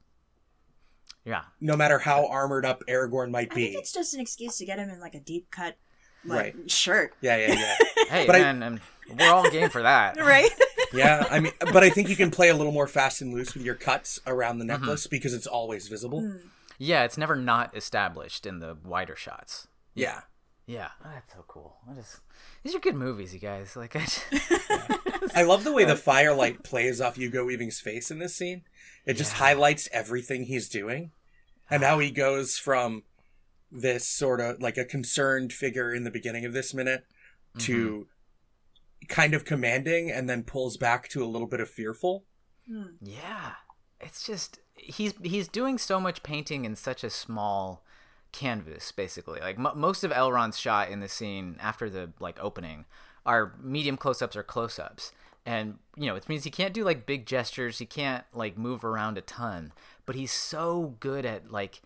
yeah. 1.24 1.42
no 1.60 1.76
matter 1.76 1.98
how 2.00 2.26
armored 2.26 2.66
up 2.66 2.82
Aragorn 2.88 3.30
might 3.30 3.52
I 3.52 3.54
be. 3.54 3.64
think 3.66 3.78
it's 3.78 3.92
just 3.92 4.14
an 4.14 4.20
excuse 4.20 4.56
to 4.58 4.64
get 4.66 4.78
him 4.78 4.90
in 4.90 5.00
like 5.00 5.14
a 5.14 5.20
deep 5.20 5.50
cut 5.50 5.76
like 6.24 6.54
Right. 6.56 6.70
shirt. 6.70 7.14
Yeah, 7.20 7.36
yeah, 7.36 7.54
yeah. 7.54 7.74
hey 8.10 8.26
But 8.26 8.32
man 8.40 8.62
and 8.62 8.80
we're 9.18 9.32
all 9.32 9.48
game 9.50 9.70
for 9.70 9.82
that 9.82 10.16
Right? 10.34 10.50
Yeah, 10.92 11.26
I 11.30 11.40
mean, 11.40 11.52
but 11.72 11.82
I 11.84 11.90
think 11.90 12.08
you 12.08 12.16
can 12.16 12.30
play 12.30 12.48
a 12.48 12.54
little 12.56 12.72
more 12.72 12.86
fast 12.88 13.20
and 13.22 13.32
loose 13.32 13.54
with 13.54 13.62
your 13.64 13.74
cuts 13.76 14.18
around 14.26 14.58
Mm-hmm. 14.58 14.58
the 14.58 14.64
necklace 14.78 15.06
because 15.06 15.32
it's 15.34 15.46
always 15.46 15.88
visible. 15.88 16.20
Hmm. 16.20 16.36
Yeah, 16.78 17.04
it's 17.04 17.18
never 17.18 17.36
not 17.36 17.76
established 17.76 18.46
in 18.46 18.58
the 18.58 18.76
wider 18.84 19.14
shots. 19.16 19.68
Yeah. 19.94 20.22
Yeah, 20.66 20.88
oh, 21.04 21.08
that's 21.12 21.32
so 21.32 21.44
cool. 21.48 21.76
I 21.90 21.94
just 21.94 22.20
these 22.62 22.74
are 22.76 22.78
good 22.80 22.94
movies, 22.94 23.34
you 23.34 23.40
guys. 23.40 23.74
Like, 23.76 23.96
I 23.96 24.00
just, 24.00 24.24
I 25.36 25.42
love 25.42 25.64
the 25.64 25.72
way 25.72 25.84
the 25.84 25.96
firelight 26.10 26.62
plays 26.62 27.00
off 27.00 27.16
Hugo 27.16 27.44
Weaving's 27.44 27.80
face 27.80 28.10
in 28.10 28.18
this 28.20 28.36
scene. 28.36 28.62
It 29.04 29.14
just 29.14 29.32
Yeah. 29.32 29.38
highlights 29.38 29.88
everything 29.92 30.44
he's 30.44 30.68
doing 30.68 31.10
and 31.68 31.82
how 31.82 31.98
he 31.98 32.10
goes 32.12 32.56
from 32.56 33.02
this 33.72 34.06
sort 34.06 34.40
of 34.40 34.60
like 34.62 34.76
a 34.78 34.84
concerned 34.84 35.52
figure 35.52 35.92
in 35.92 36.04
the 36.04 36.10
beginning 36.10 36.44
of 36.44 36.52
this 36.52 36.72
minute 36.72 37.04
to 37.58 38.06
kind 39.08 39.34
of 39.34 39.44
commanding 39.44 40.10
and 40.10 40.28
then 40.28 40.42
pulls 40.42 40.76
back 40.76 41.08
to 41.08 41.24
a 41.24 41.26
little 41.26 41.48
bit 41.48 41.60
of 41.60 41.68
fearful. 41.68 42.24
Hmm. 42.68 42.84
yeah, 43.00 43.52
it's 44.00 44.24
just 44.24 44.60
he's 44.76 45.14
he's 45.22 45.48
doing 45.48 45.78
so 45.78 45.98
much 45.98 46.22
painting 46.22 46.64
in 46.64 46.76
such 46.76 47.02
a 47.02 47.10
small 47.10 47.84
canvas, 48.32 48.92
basically. 48.92 49.40
Like 49.40 49.58
m- 49.58 49.78
most 49.78 50.04
of 50.04 50.12
Elrond's 50.12 50.58
shot 50.58 50.88
in 50.90 51.00
the 51.00 51.08
scene 51.08 51.56
after 51.60 51.90
the 51.90 52.12
like 52.20 52.38
opening 52.40 52.84
are 53.26 53.54
medium 53.60 53.96
close-ups 53.96 54.36
or 54.36 54.42
close-ups. 54.42 55.12
And 55.44 55.78
you 55.96 56.06
know, 56.06 56.16
it 56.16 56.28
means 56.28 56.44
he 56.44 56.50
can't 56.50 56.74
do 56.74 56.84
like 56.84 57.06
big 57.06 57.26
gestures, 57.26 57.78
he 57.78 57.86
can't 57.86 58.24
like 58.32 58.56
move 58.56 58.84
around 58.84 59.18
a 59.18 59.22
ton, 59.22 59.72
but 60.06 60.14
he's 60.14 60.32
so 60.32 60.96
good 61.00 61.24
at 61.24 61.50
like 61.50 61.82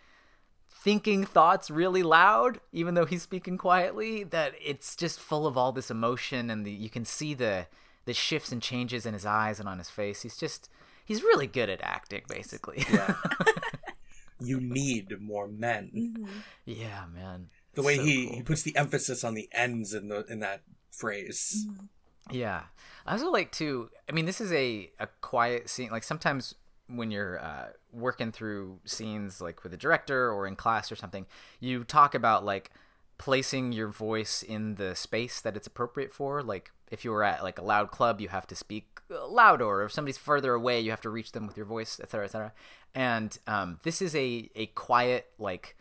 thinking 0.84 1.25
thoughts 1.25 1.70
really 1.70 2.02
loud 2.02 2.60
even 2.70 2.92
though 2.92 3.06
he's 3.06 3.22
speaking 3.22 3.56
quietly 3.56 4.22
that 4.22 4.52
it's 4.62 4.94
just 4.94 5.19
full 5.19 5.46
of 5.46 5.56
all 5.56 5.72
this 5.72 5.90
emotion 5.90 6.50
and 6.50 6.66
the, 6.66 6.70
you 6.70 6.90
can 6.90 7.06
see 7.06 7.32
the 7.32 7.66
the 8.04 8.12
shifts 8.12 8.52
and 8.52 8.60
changes 8.60 9.06
in 9.06 9.14
his 9.14 9.25
eyes 9.25 9.58
and 9.58 9.66
on 9.66 9.78
his 9.78 9.88
face 9.88 10.20
he's 10.20 10.36
just 10.36 10.69
he's 11.02 11.22
really 11.22 11.46
good 11.46 11.70
at 11.70 11.81
acting 11.82 12.20
basically 12.28 12.84
yeah, 12.92 13.14
You 14.40 14.60
need 14.60 15.08
more 15.20 15.48
men. 15.48 15.90
Mm-hmm. 15.96 16.26
Yeah, 16.66 17.04
man 17.14 17.48
The 17.75 17.82
way 17.82 17.96
So 17.96 18.02
he, 18.02 18.26
cool. 18.26 18.36
he 18.36 18.42
puts 18.42 18.62
the 18.62 18.76
emphasis 18.76 19.25
on 19.25 19.32
the 19.32 19.48
ends 19.52 19.94
in 19.94 20.08
the 20.08 20.26
in 20.26 20.40
that 20.40 20.62
phrase. 20.90 21.67
Mm-hmm. 21.67 21.86
Yeah. 22.31 22.62
I 23.06 23.12
also 23.12 23.31
like 23.31 23.53
to 23.53 23.88
I 24.08 24.12
mean 24.12 24.26
this 24.26 24.41
is 24.41 24.53
a 24.53 24.91
a 25.00 25.06
quiet 25.22 25.70
scene 25.70 25.91
like 25.91 26.05
sometimes 26.05 26.55
when 26.88 27.10
you're 27.10 27.41
uh, 27.41 27.69
working 27.93 28.32
through 28.32 28.79
scenes 28.84 29.41
like 29.41 29.62
with 29.62 29.72
a 29.72 29.76
director 29.76 30.31
or 30.31 30.46
in 30.46 30.56
class 30.56 30.93
or 30.93 30.96
something, 30.96 31.26
you 31.60 31.84
talk 31.84 32.14
about 32.14 32.44
like 32.44 32.70
placing 33.19 33.72
your 33.72 33.88
voice 33.88 34.43
in 34.43 34.74
the 34.74 34.94
space 34.94 35.41
that 35.41 35.56
it's 35.56 35.67
appropriate 35.67 36.12
for. 36.12 36.43
Like 36.43 36.70
if 36.91 37.05
you 37.05 37.10
were 37.10 37.24
at 37.24 37.43
like 37.43 37.58
a 37.58 37.64
loud 37.64 37.91
club, 37.91 38.20
you 38.20 38.29
have 38.29 38.46
to 38.48 38.55
speak 38.55 39.00
louder, 39.08 39.64
or 39.64 39.84
if 39.84 39.93
somebody's 39.93 40.19
further 40.19 40.55
away, 40.55 40.81
you 40.81 40.91
have 40.91 41.00
to 41.03 41.10
reach 41.10 41.32
them 41.32 41.46
with 41.46 41.56
your 41.56 41.67
voice, 41.67 42.00
etc., 42.00 42.24
etc. 42.24 42.53
And 42.94 43.36
um, 43.46 43.81
this 43.82 44.00
is 44.00 44.14
a 44.14 44.50
a 44.55 44.67
quiet 44.67 45.31
like 45.38 45.76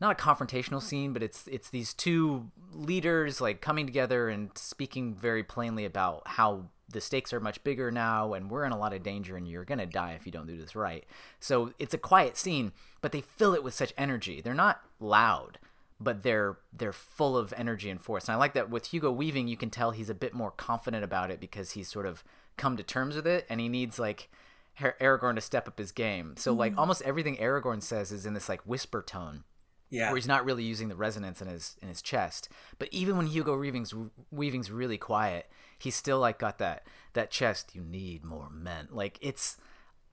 not 0.00 0.20
a 0.20 0.22
confrontational 0.22 0.82
scene, 0.82 1.12
but 1.12 1.22
it's 1.22 1.46
it's 1.46 1.70
these 1.70 1.94
two 1.94 2.50
leaders 2.72 3.40
like 3.40 3.60
coming 3.60 3.86
together 3.86 4.28
and 4.28 4.50
speaking 4.56 5.14
very 5.14 5.42
plainly 5.42 5.84
about 5.84 6.22
how 6.26 6.66
the 6.88 7.00
stakes 7.00 7.32
are 7.32 7.40
much 7.40 7.62
bigger 7.64 7.90
now 7.90 8.34
and 8.34 8.50
we're 8.50 8.64
in 8.64 8.72
a 8.72 8.78
lot 8.78 8.92
of 8.92 9.02
danger 9.02 9.36
and 9.36 9.48
you're 9.48 9.64
gonna 9.64 9.86
die 9.86 10.12
if 10.12 10.26
you 10.26 10.32
don't 10.32 10.46
do 10.46 10.56
this 10.56 10.76
right. 10.76 11.04
So 11.40 11.72
it's 11.78 11.94
a 11.94 11.98
quiet 11.98 12.36
scene, 12.36 12.72
but 13.00 13.12
they 13.12 13.20
fill 13.20 13.54
it 13.54 13.64
with 13.64 13.74
such 13.74 13.92
energy. 13.96 14.40
They're 14.40 14.54
not 14.54 14.80
loud, 15.00 15.58
but 16.00 16.22
they're 16.22 16.58
they're 16.72 16.92
full 16.92 17.36
of 17.36 17.54
energy 17.56 17.90
and 17.90 18.00
force. 18.00 18.28
And 18.28 18.34
I 18.34 18.38
like 18.38 18.54
that 18.54 18.70
with 18.70 18.86
Hugo 18.86 19.10
Weaving, 19.10 19.48
you 19.48 19.56
can 19.56 19.70
tell 19.70 19.90
he's 19.90 20.10
a 20.10 20.14
bit 20.14 20.34
more 20.34 20.50
confident 20.50 21.04
about 21.04 21.30
it 21.30 21.40
because 21.40 21.72
he's 21.72 21.88
sort 21.88 22.06
of 22.06 22.22
come 22.56 22.76
to 22.76 22.82
terms 22.82 23.16
with 23.16 23.26
it 23.26 23.46
and 23.48 23.60
he 23.60 23.68
needs 23.68 23.98
like 23.98 24.28
Aragorn 24.78 25.36
to 25.36 25.40
step 25.40 25.68
up 25.68 25.78
his 25.78 25.92
game. 25.92 26.34
So 26.36 26.52
like 26.52 26.72
mm-hmm. 26.72 26.80
almost 26.80 27.02
everything 27.02 27.36
Aragorn 27.36 27.82
says 27.82 28.12
is 28.12 28.26
in 28.26 28.34
this 28.34 28.48
like 28.48 28.60
whisper 28.62 29.02
tone 29.02 29.44
Yeah. 29.94 30.08
where 30.10 30.16
he's 30.16 30.26
not 30.28 30.44
really 30.44 30.64
using 30.64 30.88
the 30.88 30.96
resonance 30.96 31.40
in 31.40 31.48
his 31.48 31.76
in 31.80 31.88
his 31.88 32.02
chest. 32.02 32.48
But 32.78 32.88
even 32.90 33.16
when 33.16 33.26
Hugo 33.26 33.56
Weaving's 33.58 33.94
Weaving's 34.30 34.70
really 34.70 34.98
quiet, 34.98 35.50
he's 35.78 35.94
still 35.94 36.18
like 36.18 36.38
got 36.38 36.58
that 36.58 36.86
that 37.12 37.30
chest. 37.30 37.74
You 37.74 37.82
need 37.82 38.24
more 38.24 38.48
men. 38.50 38.88
Like 38.90 39.18
it's 39.20 39.56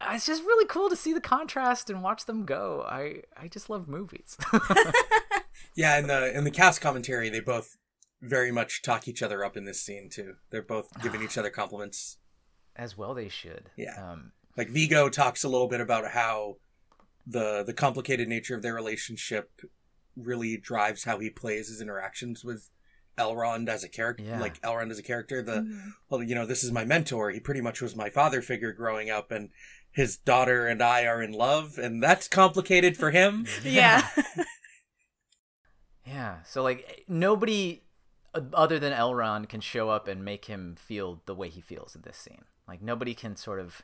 it's 0.04 0.26
just 0.26 0.44
really 0.44 0.66
cool 0.66 0.90
to 0.90 0.96
see 0.96 1.14
the 1.14 1.22
contrast 1.22 1.90
and 1.90 2.02
watch 2.04 2.26
them 2.26 2.46
go. 2.46 2.86
I 2.88 3.22
I 3.36 3.48
just 3.48 3.70
love 3.70 3.88
movies. 3.88 4.38
Yeah, 5.76 5.98
in 6.00 6.08
the 6.08 6.36
in 6.38 6.44
the 6.44 6.52
cast 6.52 6.82
commentary, 6.82 7.30
they 7.30 7.40
both 7.40 7.78
very 8.22 8.52
much 8.52 8.82
talk 8.82 9.08
each 9.08 9.24
other 9.24 9.44
up 9.46 9.56
in 9.56 9.64
this 9.66 9.82
scene 9.82 10.10
too. 10.10 10.36
They're 10.50 10.62
both 10.62 10.90
giving 11.02 11.22
each 11.22 11.38
other 11.38 11.50
compliments. 11.50 12.18
As 12.76 12.98
well, 12.98 13.14
they 13.14 13.30
should. 13.30 13.70
Yeah. 13.78 14.12
Um, 14.12 14.32
Like 14.58 14.70
Viggo 14.70 15.10
talks 15.10 15.44
a 15.44 15.50
little 15.50 15.68
bit 15.68 15.82
about 15.82 16.12
how 16.12 16.58
the 17.26 17.64
the 17.64 17.74
complicated 17.74 18.28
nature 18.28 18.56
of 18.56 18.62
their 18.62 18.74
relationship 18.74 19.62
really 20.16 20.58
drives 20.58 21.04
how 21.06 21.20
he 21.20 21.30
plays 21.30 21.68
his 21.70 21.82
interactions 21.82 22.44
with 22.44 22.70
Elrond 23.18 23.68
as 23.70 23.84
a 23.84 23.90
character, 23.90 24.24
Yeah. 24.24 24.40
like 24.40 24.60
Elrond 24.62 24.92
as 24.92 25.00
a 25.00 25.04
character. 25.04 25.42
The 25.42 25.62
Mhm. 25.62 25.94
well, 26.10 26.24
you 26.24 26.36
know, 26.36 26.46
this 26.46 26.64
is 26.64 26.72
my 26.72 26.86
mentor. 26.86 27.32
He 27.32 27.40
pretty 27.40 27.62
much 27.62 27.82
was 27.82 27.96
my 27.96 28.10
father 28.10 28.42
figure 28.42 28.74
growing 28.74 29.10
up, 29.10 29.32
and 29.32 29.50
his 29.92 30.18
daughter 30.18 30.68
and 30.68 30.82
I 30.82 31.06
are 31.06 31.22
in 31.22 31.32
love, 31.34 31.78
and 31.78 32.02
that's 32.02 32.28
complicated 32.28 32.98
for 32.98 33.12
him. 33.12 33.46
Yeah. 33.64 34.08
Yeah. 36.06 36.42
So 36.44 36.64
like 36.64 37.06
nobody 37.08 37.84
uh, 38.34 38.42
other 38.54 38.80
than 38.80 38.94
Elrond 38.94 39.50
can 39.50 39.62
show 39.62 39.90
up 39.90 40.08
and 40.08 40.26
make 40.26 40.46
him 40.46 40.76
feel 40.76 41.22
the 41.26 41.36
way 41.36 41.50
he 41.50 41.62
feels 41.62 41.96
in 41.96 42.02
this 42.02 42.18
scene. 42.18 42.46
Like 42.68 42.82
nobody 42.82 43.14
can 43.14 43.36
sort 43.36 43.60
of 43.60 43.82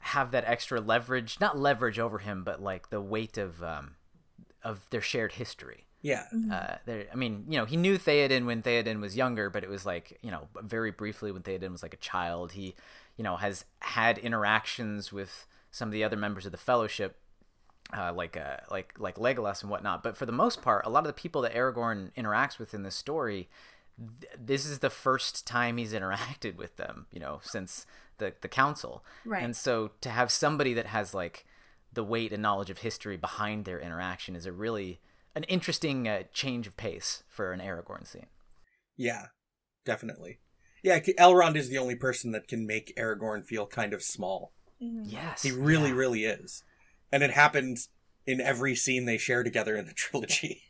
have 0.00 0.30
that 0.30 0.44
extra 0.46 0.80
leverage, 0.80 1.38
not 1.40 1.58
leverage 1.58 1.98
over 1.98 2.18
him, 2.18 2.44
but 2.44 2.62
like 2.62 2.90
the 2.90 3.00
weight 3.00 3.38
of 3.38 3.62
um 3.62 3.96
of 4.62 4.86
their 4.90 5.00
shared 5.00 5.32
history. 5.32 5.84
Yeah, 6.00 6.24
Uh, 6.50 6.76
there, 6.86 7.06
I 7.12 7.16
mean, 7.16 7.44
you 7.48 7.58
know, 7.58 7.64
he 7.64 7.76
knew 7.76 7.98
Theoden 7.98 8.46
when 8.46 8.62
Theoden 8.62 9.00
was 9.00 9.16
younger, 9.16 9.50
but 9.50 9.64
it 9.64 9.68
was 9.68 9.84
like, 9.84 10.16
you 10.22 10.30
know, 10.30 10.46
very 10.62 10.92
briefly 10.92 11.32
when 11.32 11.42
Theoden 11.42 11.72
was 11.72 11.82
like 11.82 11.94
a 11.94 11.98
child. 11.98 12.52
He, 12.52 12.74
you 13.16 13.24
know, 13.24 13.36
has 13.36 13.64
had 13.80 14.16
interactions 14.18 15.12
with 15.12 15.46
some 15.72 15.88
of 15.88 15.92
the 15.92 16.04
other 16.04 16.16
members 16.16 16.46
of 16.46 16.52
the 16.52 16.58
Fellowship, 16.58 17.16
uh, 17.96 18.12
like 18.12 18.36
uh, 18.36 18.58
like 18.70 18.94
like 18.98 19.16
Legolas 19.16 19.62
and 19.62 19.70
whatnot. 19.70 20.02
But 20.02 20.16
for 20.16 20.26
the 20.26 20.32
most 20.32 20.62
part, 20.62 20.86
a 20.86 20.90
lot 20.90 21.00
of 21.00 21.06
the 21.08 21.12
people 21.20 21.42
that 21.42 21.54
Aragorn 21.54 22.12
interacts 22.16 22.58
with 22.58 22.74
in 22.74 22.84
this 22.84 22.94
story, 22.94 23.48
th- 24.20 24.32
this 24.38 24.64
is 24.66 24.78
the 24.80 24.90
first 24.90 25.46
time 25.46 25.76
he's 25.76 25.92
interacted 25.92 26.56
with 26.56 26.76
them, 26.76 27.06
you 27.12 27.20
know, 27.20 27.40
since 27.42 27.86
the 28.18 28.32
the 28.40 28.48
council. 28.48 29.04
Right. 29.24 29.42
And 29.42 29.56
so 29.56 29.90
to 30.00 30.10
have 30.10 30.30
somebody 30.30 30.74
that 30.74 30.86
has 30.86 31.14
like 31.14 31.44
the 31.92 32.04
weight 32.04 32.32
and 32.32 32.42
knowledge 32.42 32.70
of 32.70 32.78
history 32.78 33.16
behind 33.16 33.64
their 33.64 33.80
interaction 33.80 34.36
is 34.36 34.46
a 34.46 34.52
really 34.52 35.00
an 35.34 35.44
interesting 35.44 36.06
uh, 36.08 36.22
change 36.32 36.66
of 36.66 36.76
pace 36.76 37.22
for 37.28 37.52
an 37.52 37.60
Aragorn 37.60 38.06
scene. 38.06 38.26
yeah, 38.96 39.26
definitely. 39.84 40.38
Yeah, 40.82 40.98
Elrond 41.00 41.56
is 41.56 41.68
the 41.68 41.78
only 41.78 41.96
person 41.96 42.32
that 42.32 42.46
can 42.48 42.66
make 42.66 42.94
Aragorn 42.96 43.44
feel 43.44 43.66
kind 43.66 43.92
of 43.92 44.02
small. 44.02 44.52
Mhm. 44.82 45.02
Yes, 45.06 45.42
He 45.42 45.50
really, 45.52 45.92
really 45.92 46.24
is, 46.24 46.62
and 47.12 47.22
it 47.22 47.30
happens 47.32 47.88
in 48.28 48.40
every 48.40 48.74
scene 48.74 49.04
they 49.06 49.18
share 49.18 49.42
together 49.42 49.76
in 49.76 49.86
the 49.86 49.92
trilogy. 49.94 50.62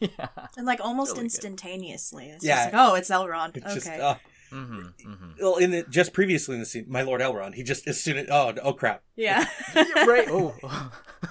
yeah. 0.00 0.28
And 0.56 0.66
like 0.66 0.80
almost 0.80 1.12
Really 1.12 1.24
instantaneously. 1.24 2.26
It's 2.30 2.44
Yeah. 2.44 2.64
just 2.64 2.72
like, 2.74 2.82
oh, 2.88 2.94
it's 2.94 3.10
Elrond. 3.10 3.56
It's 3.56 3.66
okay. 3.66 3.74
just 3.74 3.88
uh, 3.88 4.14
hmm 4.50 4.80
hmm 5.04 5.30
well, 5.40 5.56
in 5.56 5.70
the 5.70 5.84
just 5.88 6.12
previously 6.12 6.54
in 6.54 6.60
the 6.60 6.66
scene, 6.66 6.84
my 6.88 7.02
lord 7.02 7.20
Elrond, 7.20 7.54
he 7.54 7.62
just 7.62 7.86
as 7.86 8.00
soon 8.02 8.16
as 8.18 8.26
oh 8.30 8.52
oh 8.62 8.72
crap, 8.72 9.02
yeah. 9.16 9.46
right. 9.76 10.26
Oh, 10.28 10.54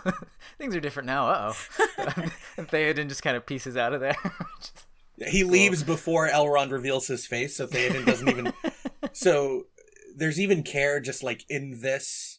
things 0.57 0.75
are 0.75 0.79
different 0.79 1.07
now. 1.07 1.27
Uh 1.27 1.53
oh. 1.53 2.13
and 2.57 2.67
Theoden 2.67 3.07
just 3.09 3.21
kind 3.23 3.35
of 3.35 3.45
pieces 3.45 3.75
out 3.77 3.93
of 3.93 3.99
there. 4.01 4.15
Just- 4.59 4.85
he 5.27 5.43
leaves 5.43 5.83
before 5.83 6.29
Elrond 6.29 6.71
reveals 6.71 7.07
his 7.07 7.25
face, 7.27 7.57
so 7.57 7.67
Theoden 7.67 8.05
doesn't 8.05 8.29
even. 8.29 8.53
so 9.11 9.63
there's 10.15 10.39
even 10.39 10.63
care 10.63 11.01
just 11.01 11.23
like 11.23 11.43
in 11.49 11.81
this, 11.81 12.38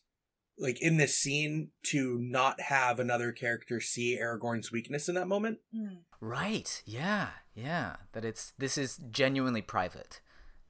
like 0.61 0.81
in 0.81 0.97
this 0.99 1.17
scene, 1.17 1.71
to 1.85 2.19
not 2.19 2.61
have 2.61 3.01
another 3.01 3.33
character 3.33 3.81
see 3.81 4.19
Aragorn's 4.21 4.71
weakness 4.71 5.09
in 5.09 5.15
that 5.17 5.27
moment. 5.29 5.59
Mm. 5.75 5.99
right. 6.21 6.83
Yeah. 6.87 7.29
Yeah. 7.55 7.97
That 8.13 8.25
it's 8.25 8.53
this 8.59 8.77
is 8.79 8.99
genuinely 9.11 9.63
private. 9.63 10.21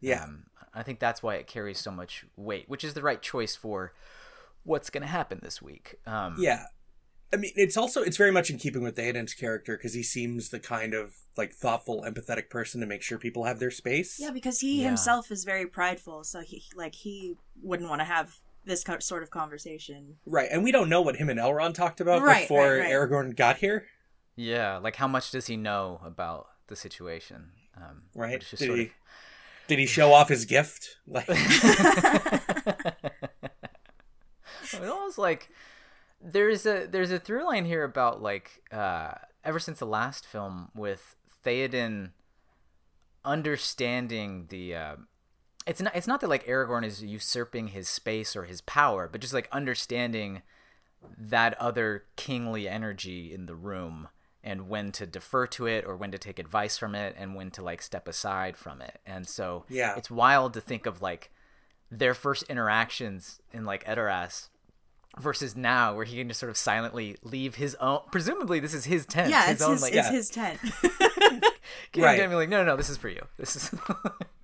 Yeah, 0.01 0.25
Um, 0.25 0.45
I 0.73 0.83
think 0.83 0.99
that's 0.99 1.23
why 1.23 1.35
it 1.35 1.47
carries 1.47 1.79
so 1.79 1.91
much 1.91 2.25
weight, 2.37 2.69
which 2.69 2.85
is 2.85 2.95
the 2.95 3.03
right 3.03 3.21
choice 3.21 3.55
for 3.55 3.93
what's 4.63 4.89
going 4.89 5.03
to 5.03 5.09
happen 5.09 5.41
this 5.43 5.61
week. 5.61 5.97
Um, 6.07 6.37
yeah. 6.39 6.65
I 7.33 7.37
mean, 7.37 7.53
it's 7.55 7.77
also 7.77 8.03
it's 8.03 8.17
very 8.17 8.33
much 8.33 8.51
in 8.51 8.59
keeping 8.59 8.83
with 8.83 8.97
Theoden's 8.97 9.35
character 9.35 9.77
because 9.77 9.95
he 9.95 10.03
seems 10.03 10.49
the 10.49 10.59
kind 10.59 10.95
of 10.95 11.15
like 11.37 11.53
thoughtful, 11.53 12.03
empathetic 12.09 12.49
person 12.51 12.81
to 12.81 12.87
make 12.87 13.03
sure 13.03 13.19
people 13.19 13.45
have 13.45 13.59
their 13.61 13.71
space. 13.71 14.17
Yeah, 14.19 14.31
because 14.33 14.61
he 14.61 14.81
Yeah. 14.81 14.87
himself 14.89 15.31
is 15.31 15.45
very 15.45 15.67
prideful, 15.67 16.25
so 16.25 16.41
he 16.41 16.63
like 16.75 16.95
he 16.95 17.37
wouldn't 17.63 17.89
want 17.89 18.01
to 18.01 18.05
have 18.07 18.39
this 18.65 18.85
co- 18.85 18.99
sort 18.99 19.23
of 19.23 19.31
conversation. 19.31 20.17
Right, 20.27 20.49
and 20.51 20.63
we 20.65 20.73
don't 20.73 20.89
know 20.89 21.01
what 21.01 21.17
him 21.17 21.29
and 21.29 21.39
Elrond 21.39 21.75
talked 21.75 22.01
about 22.01 22.23
Right, 22.23 22.43
before 22.43 22.79
right, 22.79 22.81
right. 22.81 22.91
Aragorn 22.91 23.37
got 23.37 23.59
here. 23.59 23.87
Yeah, 24.37 24.79
like 24.79 24.97
how 24.97 25.09
much 25.09 25.31
does 25.31 25.47
he 25.47 25.57
know 25.57 26.01
about 26.05 26.47
the 26.69 26.77
situation? 26.77 27.51
Um, 27.77 28.03
Right? 28.15 28.39
which 28.39 28.51
Did 28.51 28.59
sort 28.59 28.79
he 28.79 28.93
did 29.67 29.79
he 29.79 29.87
show 29.87 30.13
off 30.13 30.29
his 30.29 30.45
gift? 30.45 30.97
Like, 31.07 31.29
of... 31.29 31.37
it 34.75 34.89
almost 34.89 35.19
like 35.19 35.49
there's 36.21 36.67
a 36.67 36.87
there's 36.87 37.11
a 37.11 37.19
through 37.19 37.45
line 37.45 37.65
here 37.65 37.85
about 37.85 38.21
like 38.23 38.63
uh, 38.73 39.13
ever 39.45 39.59
since 39.59 39.79
the 39.79 39.87
last 39.87 40.27
film 40.27 40.71
with 40.75 41.17
Theoden 41.45 42.11
understanding 43.25 44.47
the. 44.49 44.75
Uh, 44.75 44.97
it's 45.67 45.81
not. 45.81 45.95
It's 45.95 46.07
not 46.07 46.21
that 46.21 46.29
like 46.29 46.47
Aragorn 46.47 46.85
is 46.85 47.03
usurping 47.03 47.69
his 47.69 47.89
space 47.89 48.35
or 48.37 48.45
his 48.45 48.61
power, 48.63 49.09
but 49.11 49.21
just 49.21 49.35
like 49.35 49.49
understanding 49.53 50.43
that 51.19 51.59
other 51.61 52.05
kingly 52.17 52.69
energy 52.69 53.33
in 53.33 53.47
the 53.47 53.55
room 53.55 54.09
and 54.43 54.69
when 54.69 54.91
to 54.93 55.07
defer 55.07 55.47
to 55.47 55.67
it 55.67 55.85
or 55.87 55.97
when 55.97 56.11
to 56.11 56.19
take 56.19 56.39
advice 56.39 56.79
from 56.79 56.95
it 56.95 57.15
and 57.19 57.35
when 57.35 57.51
to 57.51 57.63
like 57.63 57.83
step 57.83 58.09
aside 58.09 58.57
from 58.57 58.81
it. 58.81 58.99
And 59.07 59.27
so 59.29 59.65
Yeah. 59.69 59.95
it's 59.97 60.11
wild 60.11 60.55
to 60.55 60.61
think 60.61 60.87
of 60.87 61.03
like 61.03 61.31
their 61.91 62.15
first 62.15 62.45
interactions 62.45 63.41
in 63.53 63.65
like 63.65 63.85
Edoras 63.85 64.49
versus 65.19 65.57
now 65.57 65.95
where 65.95 66.05
he 66.05 66.17
can 66.19 66.29
just 66.29 66.39
sort 66.41 66.49
of 66.51 66.57
silently 66.57 67.17
leave 67.23 67.57
his 67.57 67.75
own 67.81 68.01
presumably 68.13 68.61
this 68.61 68.73
is 68.73 68.85
his 68.85 69.05
tent 69.05 69.29
yeah, 69.31 69.43
his 69.47 69.55
it's 69.55 69.63
own 69.63 69.73
his 69.73 69.83
like 69.83 69.93
it's 69.93 70.07
Yeah. 70.09 70.13
his 70.13 70.31
tent. 70.31 70.61
king 71.93 72.05
Right. 72.05 72.21
and 72.21 72.31
be 72.31 72.37
like 72.37 72.49
no 72.49 72.59
no 72.59 72.65
no 72.65 72.77
this 72.77 72.89
is 72.89 72.97
for 72.97 73.09
you 73.09 73.21
this 73.37 73.57
is 73.57 73.75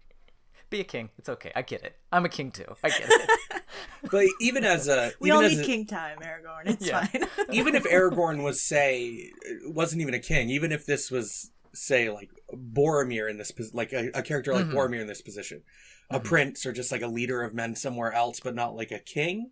be 0.71 0.81
a 0.81 0.85
king 0.85 1.11
it's 1.19 1.29
okay 1.29 1.53
i 1.55 1.63
get 1.63 1.83
it 1.83 1.97
i'm 2.13 2.25
a 2.25 2.29
king 2.29 2.51
too 2.51 2.65
i 2.83 2.89
get 2.89 3.03
it 3.09 3.31
but 4.11 4.27
even 4.41 4.65
as 4.65 4.89
a 4.89 5.13
we 5.21 5.29
even 5.31 5.37
all 5.39 5.45
as 5.45 5.53
need 5.57 5.63
a- 5.63 5.65
king 5.67 5.87
time, 5.87 6.19
Aragorn. 6.19 6.63
It's 6.67 6.87
Yeah. 6.87 7.05
fine. 7.07 7.25
even 7.53 7.75
if 7.75 7.85
Aragorn 7.85 8.43
was 8.43 8.61
say 8.61 9.31
wasn't 9.65 10.03
even 10.03 10.15
a 10.15 10.19
king, 10.19 10.51
even 10.51 10.71
if 10.73 10.87
this 10.87 11.11
was 11.11 11.51
say 11.73 12.11
like 12.11 12.31
Boromir 12.55 13.29
in 13.31 13.37
this 13.39 13.53
like 13.73 13.93
a, 13.93 14.11
a 14.15 14.23
character 14.23 14.53
like 14.55 14.67
Mhm. 14.67 14.73
Boromir 14.73 15.01
in 15.01 15.07
this 15.07 15.23
position, 15.23 15.63
a 16.11 16.21
Mhm. 16.21 16.25
prince 16.25 16.67
or 16.67 16.73
just 16.73 16.91
like 16.93 17.03
a 17.03 17.07
leader 17.09 17.43
of 17.43 17.55
men 17.55 17.75
somewhere 17.75 18.13
else, 18.13 18.41
but 18.41 18.55
not 18.55 18.75
like 18.77 18.91
a 18.93 18.99
king, 18.99 19.51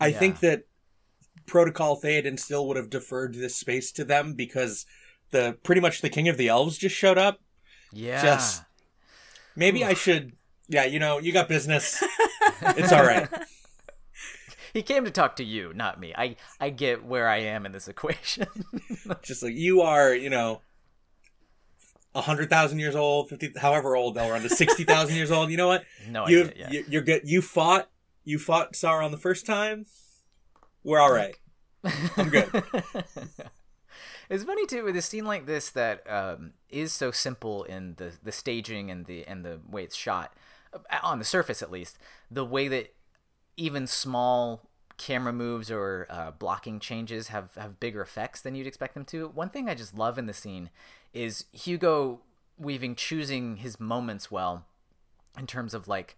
I 0.00 0.08
Yeah. 0.08 0.18
think 0.18 0.40
that 0.40 0.64
Protocol 1.46 2.00
Theoden 2.00 2.38
still 2.38 2.66
would 2.68 2.76
have 2.76 2.90
deferred 2.90 3.34
this 3.34 3.56
space 3.56 3.90
to 3.92 4.04
them 4.04 4.34
because 4.34 4.86
the 5.30 5.58
pretty 5.62 5.80
much 5.80 6.00
the 6.00 6.10
king 6.10 6.28
of 6.28 6.36
the 6.36 6.48
elves 6.48 6.78
just 6.78 6.94
showed 6.96 7.18
up. 7.18 7.40
yeah 7.92 8.22
Just- 8.22 8.62
Maybe 9.56 9.84
I 9.84 9.94
should. 9.94 10.32
Yeah, 10.68 10.84
you 10.84 10.98
know, 10.98 11.18
you 11.18 11.32
got 11.32 11.48
business. 11.48 12.02
It's 12.76 12.92
all 12.92 13.04
right. 13.04 13.28
he 14.72 14.82
came 14.82 15.04
to 15.04 15.10
talk 15.10 15.36
to 15.36 15.44
you 15.44 15.72
not 15.74 15.98
me 15.98 16.14
i 16.16 16.36
i 16.60 16.70
get 16.70 17.04
where 17.04 17.28
i 17.28 17.38
am 17.38 17.66
in 17.66 17.72
this 17.72 17.88
equation 17.88 18.46
just 19.22 19.42
like 19.42 19.54
you 19.54 19.80
are, 19.82 20.14
you 20.14 20.30
know, 20.30 20.60
a 22.14 22.20
hundred 22.20 22.48
thousand 22.48 22.78
years 22.78 22.94
old, 22.94 23.28
fifty, 23.28 23.52
however 23.60 23.96
old 23.96 24.16
Elrond 24.16 24.44
is, 24.44 24.56
sixty 24.56 24.84
thousand 24.84 25.16
years 25.16 25.30
old. 25.30 25.50
You 25.50 25.56
know 25.56 25.68
what? 25.68 25.84
no 26.08 26.28
you, 26.28 26.44
idea 26.44 26.54
yeah. 26.56 26.70
you 26.70 26.84
you're 26.88 27.02
good. 27.02 27.22
You 27.24 27.42
fought, 27.42 27.90
you 28.24 28.38
fought 28.38 28.74
Sauron 28.74 29.10
the 29.10 29.18
first 29.18 29.46
time. 29.46 29.86
We're 30.82 31.00
all 31.00 31.12
right. 31.12 31.36
I'm 32.16 32.30
good. 32.30 32.48
it's 34.30 34.44
funny 34.44 34.66
too 34.66 34.84
with 34.84 34.96
a 34.96 35.02
scene 35.02 35.24
like 35.24 35.46
this 35.46 35.70
that 35.70 36.08
um, 36.10 36.52
is 36.70 36.92
so 36.92 37.10
simple 37.10 37.64
in 37.64 37.94
the 37.96 38.12
the 38.22 38.32
staging 38.32 38.90
and 38.90 39.06
the 39.06 39.26
and 39.26 39.44
the 39.44 39.60
way 39.68 39.82
it's 39.82 39.96
shot 39.96 40.32
on 41.02 41.18
the 41.18 41.24
surface 41.24 41.62
at 41.62 41.70
least 41.70 41.98
the 42.30 42.44
way 42.44 42.68
that 42.68 42.94
even 43.56 43.86
small 43.86 44.68
camera 44.96 45.32
moves 45.32 45.70
or 45.70 46.06
uh, 46.08 46.30
blocking 46.32 46.78
changes 46.78 47.28
have 47.28 47.54
have 47.56 47.80
bigger 47.80 48.00
effects 48.00 48.40
than 48.40 48.54
you'd 48.54 48.66
expect 48.66 48.94
them 48.94 49.04
to. 49.04 49.28
One 49.28 49.50
thing 49.50 49.68
i 49.68 49.74
just 49.74 49.96
love 49.96 50.18
in 50.18 50.26
the 50.26 50.32
scene 50.32 50.70
is 51.12 51.46
hugo 51.52 52.20
weaving 52.58 52.94
choosing 52.94 53.56
his 53.56 53.80
moments 53.80 54.30
well 54.30 54.64
in 55.38 55.46
terms 55.46 55.74
of 55.74 55.88
like 55.88 56.16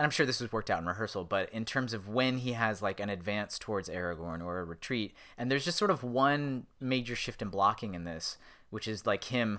and 0.00 0.06
I'm 0.06 0.10
sure 0.10 0.24
this 0.24 0.40
was 0.40 0.50
worked 0.50 0.70
out 0.70 0.80
in 0.80 0.86
rehearsal, 0.86 1.24
but 1.24 1.50
in 1.50 1.66
terms 1.66 1.92
of 1.92 2.08
when 2.08 2.38
he 2.38 2.52
has 2.52 2.80
like 2.80 3.00
an 3.00 3.10
advance 3.10 3.58
towards 3.58 3.86
Aragorn 3.90 4.42
or 4.42 4.60
a 4.60 4.64
retreat, 4.64 5.12
and 5.36 5.50
there's 5.50 5.66
just 5.66 5.76
sort 5.76 5.90
of 5.90 6.02
one 6.02 6.64
major 6.80 7.14
shift 7.14 7.42
in 7.42 7.50
blocking 7.50 7.92
in 7.92 8.04
this, 8.04 8.38
which 8.70 8.88
is 8.88 9.06
like 9.06 9.24
him 9.24 9.58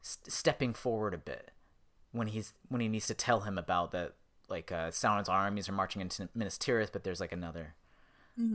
st- 0.00 0.32
stepping 0.32 0.74
forward 0.74 1.12
a 1.12 1.18
bit 1.18 1.49
when 2.12 2.28
he's 2.28 2.52
when 2.68 2.80
he 2.80 2.88
needs 2.88 3.06
to 3.08 3.14
tell 3.14 3.40
him 3.40 3.58
about 3.58 3.92
that 3.92 4.14
like 4.48 4.72
uh, 4.72 4.90
Sauron's 4.90 5.28
armies 5.28 5.68
are 5.68 5.72
marching 5.72 6.02
into 6.02 6.28
Minas 6.34 6.58
Tirith, 6.58 6.92
but 6.92 7.04
there's 7.04 7.20
like 7.20 7.32
another 7.32 7.74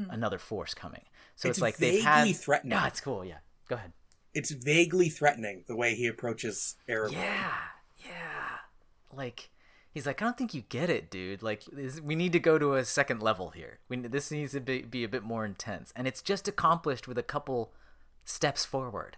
another 0.10 0.40
force 0.40 0.74
coming. 0.74 1.04
So 1.36 1.48
it's, 1.48 1.58
It's 1.58 1.62
like 1.62 1.78
they've 1.78 2.04
vaguely 2.04 2.32
had 2.32 2.38
threatening. 2.38 2.78
Yeah, 2.78 2.88
it's 2.88 3.02
cool. 3.02 3.24
Yeah, 3.24 3.38
go 3.68 3.76
ahead. 3.76 3.94
It's 4.34 4.52
vaguely 4.52 5.10
threatening 5.10 5.64
the 5.68 5.76
way 5.76 5.96
he 5.96 6.08
approaches 6.08 6.76
Aragorn. 6.90 7.14
Yeah, 7.14 7.54
yeah. 8.06 8.58
Like 9.14 9.50
he's 9.92 10.06
like, 10.06 10.22
I 10.22 10.26
don't 10.26 10.38
think 10.38 10.54
you 10.54 10.64
get 10.68 10.90
it, 10.90 11.10
dude. 11.10 11.42
Like, 11.42 11.64
this, 11.72 12.02
we 12.02 12.16
need 12.16 12.34
to 12.34 12.40
go 12.40 12.58
to 12.58 12.76
a 12.76 12.86
second 12.86 13.22
level 13.22 13.52
here. 13.52 13.80
We 13.88 13.98
this 13.98 14.32
needs 14.32 14.52
to 14.54 14.60
be, 14.60 14.82
be 14.82 15.04
a 15.04 15.10
bit 15.10 15.24
more 15.24 15.46
intense, 15.46 15.94
and 15.96 16.08
it's 16.08 16.22
just 16.22 16.48
accomplished 16.48 17.08
with 17.08 17.18
a 17.18 17.24
couple 17.24 17.74
steps 18.26 18.66
forward. 18.66 19.18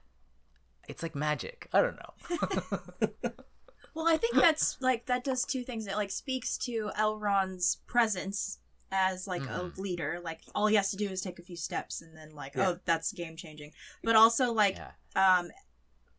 It's 0.87 1.03
like 1.03 1.15
magic. 1.15 1.67
I 1.73 1.81
don't 1.81 1.97
know. 1.97 3.09
well, 3.97 4.07
I 4.07 4.17
think 4.17 4.35
that's 4.35 4.77
like 4.79 5.07
that 5.07 5.23
does 5.23 5.43
two 5.43 5.63
things. 5.63 5.87
It 5.87 5.95
like 5.95 6.11
speaks 6.11 6.57
to 6.59 6.91
Elrond's 6.97 7.77
presence 7.87 8.59
as 8.91 9.27
like 9.27 9.41
Mhm. 9.41 9.77
a 9.77 9.81
leader. 9.81 10.19
Like 10.23 10.41
all 10.53 10.67
he 10.67 10.75
has 10.75 10.91
to 10.91 10.97
do 10.97 11.09
is 11.09 11.21
take 11.21 11.39
a 11.39 11.43
few 11.43 11.57
steps, 11.57 12.01
and 12.01 12.15
then 12.15 12.35
like 12.35 12.53
Yeah. 12.55 12.69
oh, 12.69 12.79
that's 12.85 13.11
game 13.11 13.35
changing. 13.35 13.71
But 14.03 14.15
also 14.15 14.53
like 14.53 14.75
yeah. 14.77 14.91
um 15.15 15.49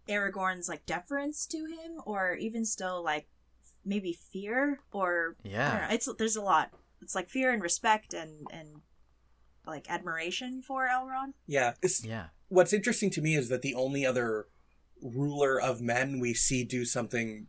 Aragorn's 0.08 0.68
like 0.68 0.86
deference 0.86 1.46
to 1.46 1.58
him, 1.58 2.00
or 2.04 2.34
even 2.34 2.64
still 2.64 3.02
like 3.02 3.28
maybe 3.84 4.12
fear, 4.12 4.80
or 4.92 5.36
I 5.44 5.48
don't 5.48 5.52
Yeah. 5.52 5.86
know. 5.88 5.94
It's 5.94 6.08
there's 6.18 6.36
a 6.36 6.42
lot. 6.42 6.72
It's 7.00 7.14
like 7.14 7.30
fear 7.30 7.52
and 7.52 7.62
respect 7.62 8.12
and 8.12 8.46
and 8.50 8.82
like 9.66 9.88
admiration 9.90 10.62
for 10.62 10.88
Elrond. 10.88 11.34
Yeah. 11.46 11.74
It's, 11.82 12.02
Yeah. 12.04 12.28
what's 12.48 12.72
interesting 12.72 13.10
to 13.10 13.20
me 13.20 13.34
is 13.36 13.50
that 13.50 13.60
the 13.62 13.74
only 13.74 14.04
other 14.06 14.48
ruler 15.02 15.60
of 15.60 15.80
men 15.82 16.18
we 16.20 16.32
see 16.34 16.64
do 16.64 16.84
something 16.86 17.46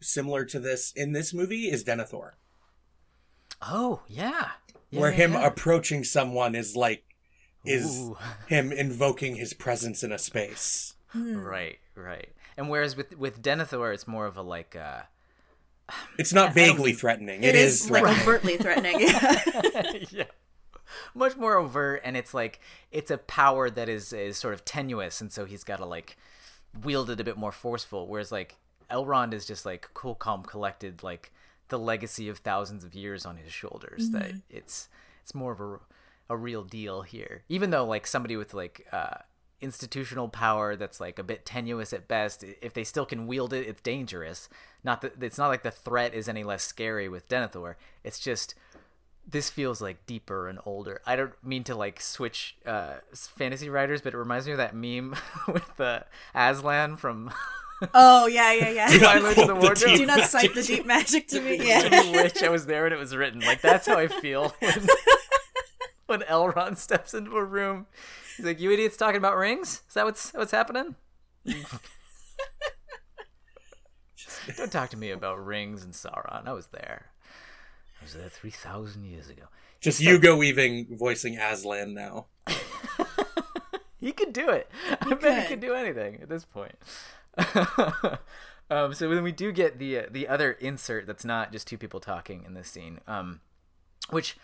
similar 0.00 0.44
to 0.46 0.58
this 0.58 0.92
in 0.94 1.12
this 1.12 1.32
movie 1.34 1.70
is 1.70 1.84
Denethor. 1.84 2.32
Oh, 3.60 4.02
yeah. 4.06 4.50
yeah 4.90 5.00
where 5.00 5.10
yeah, 5.10 5.16
him 5.16 5.32
yeah. 5.32 5.46
approaching 5.46 6.04
someone 6.04 6.54
is 6.54 6.76
like 6.76 7.04
is 7.64 7.98
Ooh. 8.00 8.16
him 8.48 8.72
invoking 8.72 9.36
his 9.36 9.52
presence 9.52 10.02
in 10.02 10.12
a 10.12 10.18
space. 10.18 10.94
Hmm. 11.08 11.38
Right, 11.38 11.78
right. 11.94 12.28
And 12.56 12.68
whereas 12.68 12.96
with 12.96 13.16
with 13.18 13.42
Denethor, 13.42 13.92
it's 13.92 14.06
more 14.06 14.26
of 14.26 14.36
a 14.36 14.42
like 14.42 14.76
uh 14.76 15.02
It's 16.18 16.32
not 16.32 16.42
I 16.42 16.46
don't 16.46 16.54
vaguely 16.54 16.90
mean- 16.90 16.96
threatening. 16.96 17.42
it 17.42 17.54
is, 17.54 17.90
like 17.90 18.02
threatening. 18.02 18.22
overtly 18.22 18.56
threatening. 18.58 19.00
Yeah. 19.00 19.92
yeah. 20.10 20.24
Much 21.14 21.36
more 21.36 21.56
overt 21.56 22.00
and 22.04 22.16
it's 22.16 22.32
like 22.32 22.60
it's 22.90 23.10
a 23.10 23.18
power 23.18 23.68
that 23.70 23.88
is 23.88 24.12
is 24.12 24.36
sort 24.38 24.54
of 24.54 24.64
tenuous 24.64 25.20
and 25.20 25.30
so 25.32 25.44
he's 25.44 25.64
got 25.64 25.76
to 25.78 25.84
like 25.84 26.16
wield 26.82 27.10
it 27.10 27.20
a 27.20 27.24
bit 27.24 27.36
more 27.36 27.52
forceful 27.52 28.06
whereas 28.06 28.32
like 28.32 28.56
Elrond 28.90 29.32
is 29.32 29.46
just 29.46 29.66
like 29.66 29.88
cool 29.94 30.14
calm 30.14 30.42
collected 30.42 31.02
like 31.02 31.32
the 31.68 31.78
legacy 31.78 32.28
of 32.28 32.38
thousands 32.38 32.84
of 32.84 32.94
years 32.94 33.26
on 33.26 33.36
his 33.36 33.52
shoulders 33.52 34.10
that 34.10 34.32
it's 34.48 34.88
it's 35.22 35.34
more 35.34 35.52
of 35.52 35.60
a 35.60 35.78
a 36.30 36.36
real 36.36 36.62
deal 36.62 37.02
here. 37.02 37.42
Even 37.48 37.70
though 37.70 37.84
like 37.84 38.06
somebody 38.06 38.36
with 38.36 38.54
like 38.54 38.86
uh 38.92 39.18
institutional 39.60 40.28
power 40.28 40.76
that's 40.76 41.00
like 41.00 41.18
a 41.18 41.22
bit 41.24 41.44
tenuous 41.44 41.92
at 41.92 42.06
best 42.06 42.44
if 42.62 42.72
they 42.72 42.84
still 42.84 43.04
can 43.04 43.26
wield 43.26 43.52
it 43.52 43.66
it's 43.66 43.80
dangerous. 43.82 44.48
Not 44.84 45.00
that 45.02 45.22
it's 45.22 45.38
not 45.38 45.48
like 45.48 45.62
the 45.62 45.70
threat 45.70 46.14
is 46.14 46.28
any 46.28 46.44
less 46.44 46.62
scary 46.62 47.08
with 47.08 47.28
Denethor. 47.28 47.74
It's 48.04 48.18
just 48.18 48.54
this 49.30 49.50
feels 49.50 49.82
like 49.82 50.06
deeper 50.06 50.48
and 50.48 50.58
older. 50.64 51.02
I 51.04 51.16
don't 51.16 51.32
mean 51.44 51.64
to 51.64 51.74
like 51.74 52.00
switch 52.00 52.56
uh, 52.64 52.94
fantasy 53.12 53.68
writers, 53.68 54.00
but 54.00 54.14
it 54.14 54.16
reminds 54.16 54.46
me 54.46 54.52
of 54.52 54.58
that 54.58 54.74
meme 54.74 55.14
with 55.48 55.78
uh, 55.78 56.00
Aslan 56.34 56.96
from 56.96 57.30
oh 57.94 58.26
yeah, 58.26 58.52
yeah, 58.52 58.68
yeah. 58.70 58.86
Twilight 58.98 59.16
of 59.16 59.22
the 59.22 59.32
quote 59.34 59.46
the 59.46 59.54
Wardrobe. 59.54 59.96
Do 59.96 60.06
not 60.06 60.28
cite 60.28 60.54
the 60.54 60.62
deep 60.62 60.84
magic 60.86 61.28
to 61.28 61.40
me. 61.40 61.58
To 61.58 61.64
Yeah. 61.66 62.02
be 62.02 62.10
Witch. 62.12 62.42
I 62.42 62.48
was 62.48 62.66
there 62.66 62.82
when 62.84 62.92
it 62.92 62.98
was 62.98 63.14
written. 63.14 63.40
Like 63.40 63.60
that's 63.60 63.86
how 63.86 63.96
I 63.98 64.08
feel 64.08 64.54
when, 64.60 64.86
when 66.06 66.20
Elrond 66.22 66.76
steps 66.78 67.14
into 67.14 67.36
a 67.36 67.44
room. 67.44 67.86
He's 68.36 68.46
like, 68.46 68.60
"You 68.60 68.70
idiots 68.72 68.96
talking 68.96 69.16
about 69.18 69.36
rings? 69.36 69.82
Is 69.88 69.94
that 69.94 70.04
what's 70.04 70.30
what's 70.32 70.52
happening?" 70.52 70.94
Don't 74.56 74.72
talk 74.72 74.90
to 74.90 74.96
me 74.96 75.10
about 75.10 75.44
rings 75.44 75.84
and 75.84 75.92
Sauron. 75.92 76.46
I 76.46 76.52
was 76.52 76.68
there. 76.68 77.06
I 78.00 78.04
was 78.04 78.14
there 78.14 78.28
three 78.28 78.50
thousand 78.50 79.04
years 79.04 79.28
ago. 79.28 79.42
Just 79.80 80.00
Hugo 80.00 80.36
Weaving 80.36 80.86
voicing 80.96 81.36
Aslan 81.38 81.94
now. 81.94 82.26
He 84.00 84.12
could 84.12 84.32
do 84.32 84.48
it. 84.50 84.70
I 85.00 85.14
bet 85.14 85.34
he 85.34 85.40
could. 85.40 85.48
could 85.48 85.60
do 85.60 85.74
anything 85.74 86.20
at 86.22 86.28
this 86.28 86.44
point. 86.44 86.74
um, 88.70 88.92
so 88.94 89.08
then 89.08 89.22
we 89.22 89.32
do 89.32 89.52
get 89.52 89.78
the 89.78 89.98
uh, 89.98 90.02
the 90.10 90.28
other 90.28 90.52
insert 90.52 91.06
that's 91.06 91.24
not 91.24 91.52
just 91.52 91.66
two 91.66 91.78
people 91.78 92.00
talking 92.00 92.44
in 92.44 92.54
this 92.54 92.68
scene, 92.68 93.00
um, 93.06 93.40
which 94.10 94.36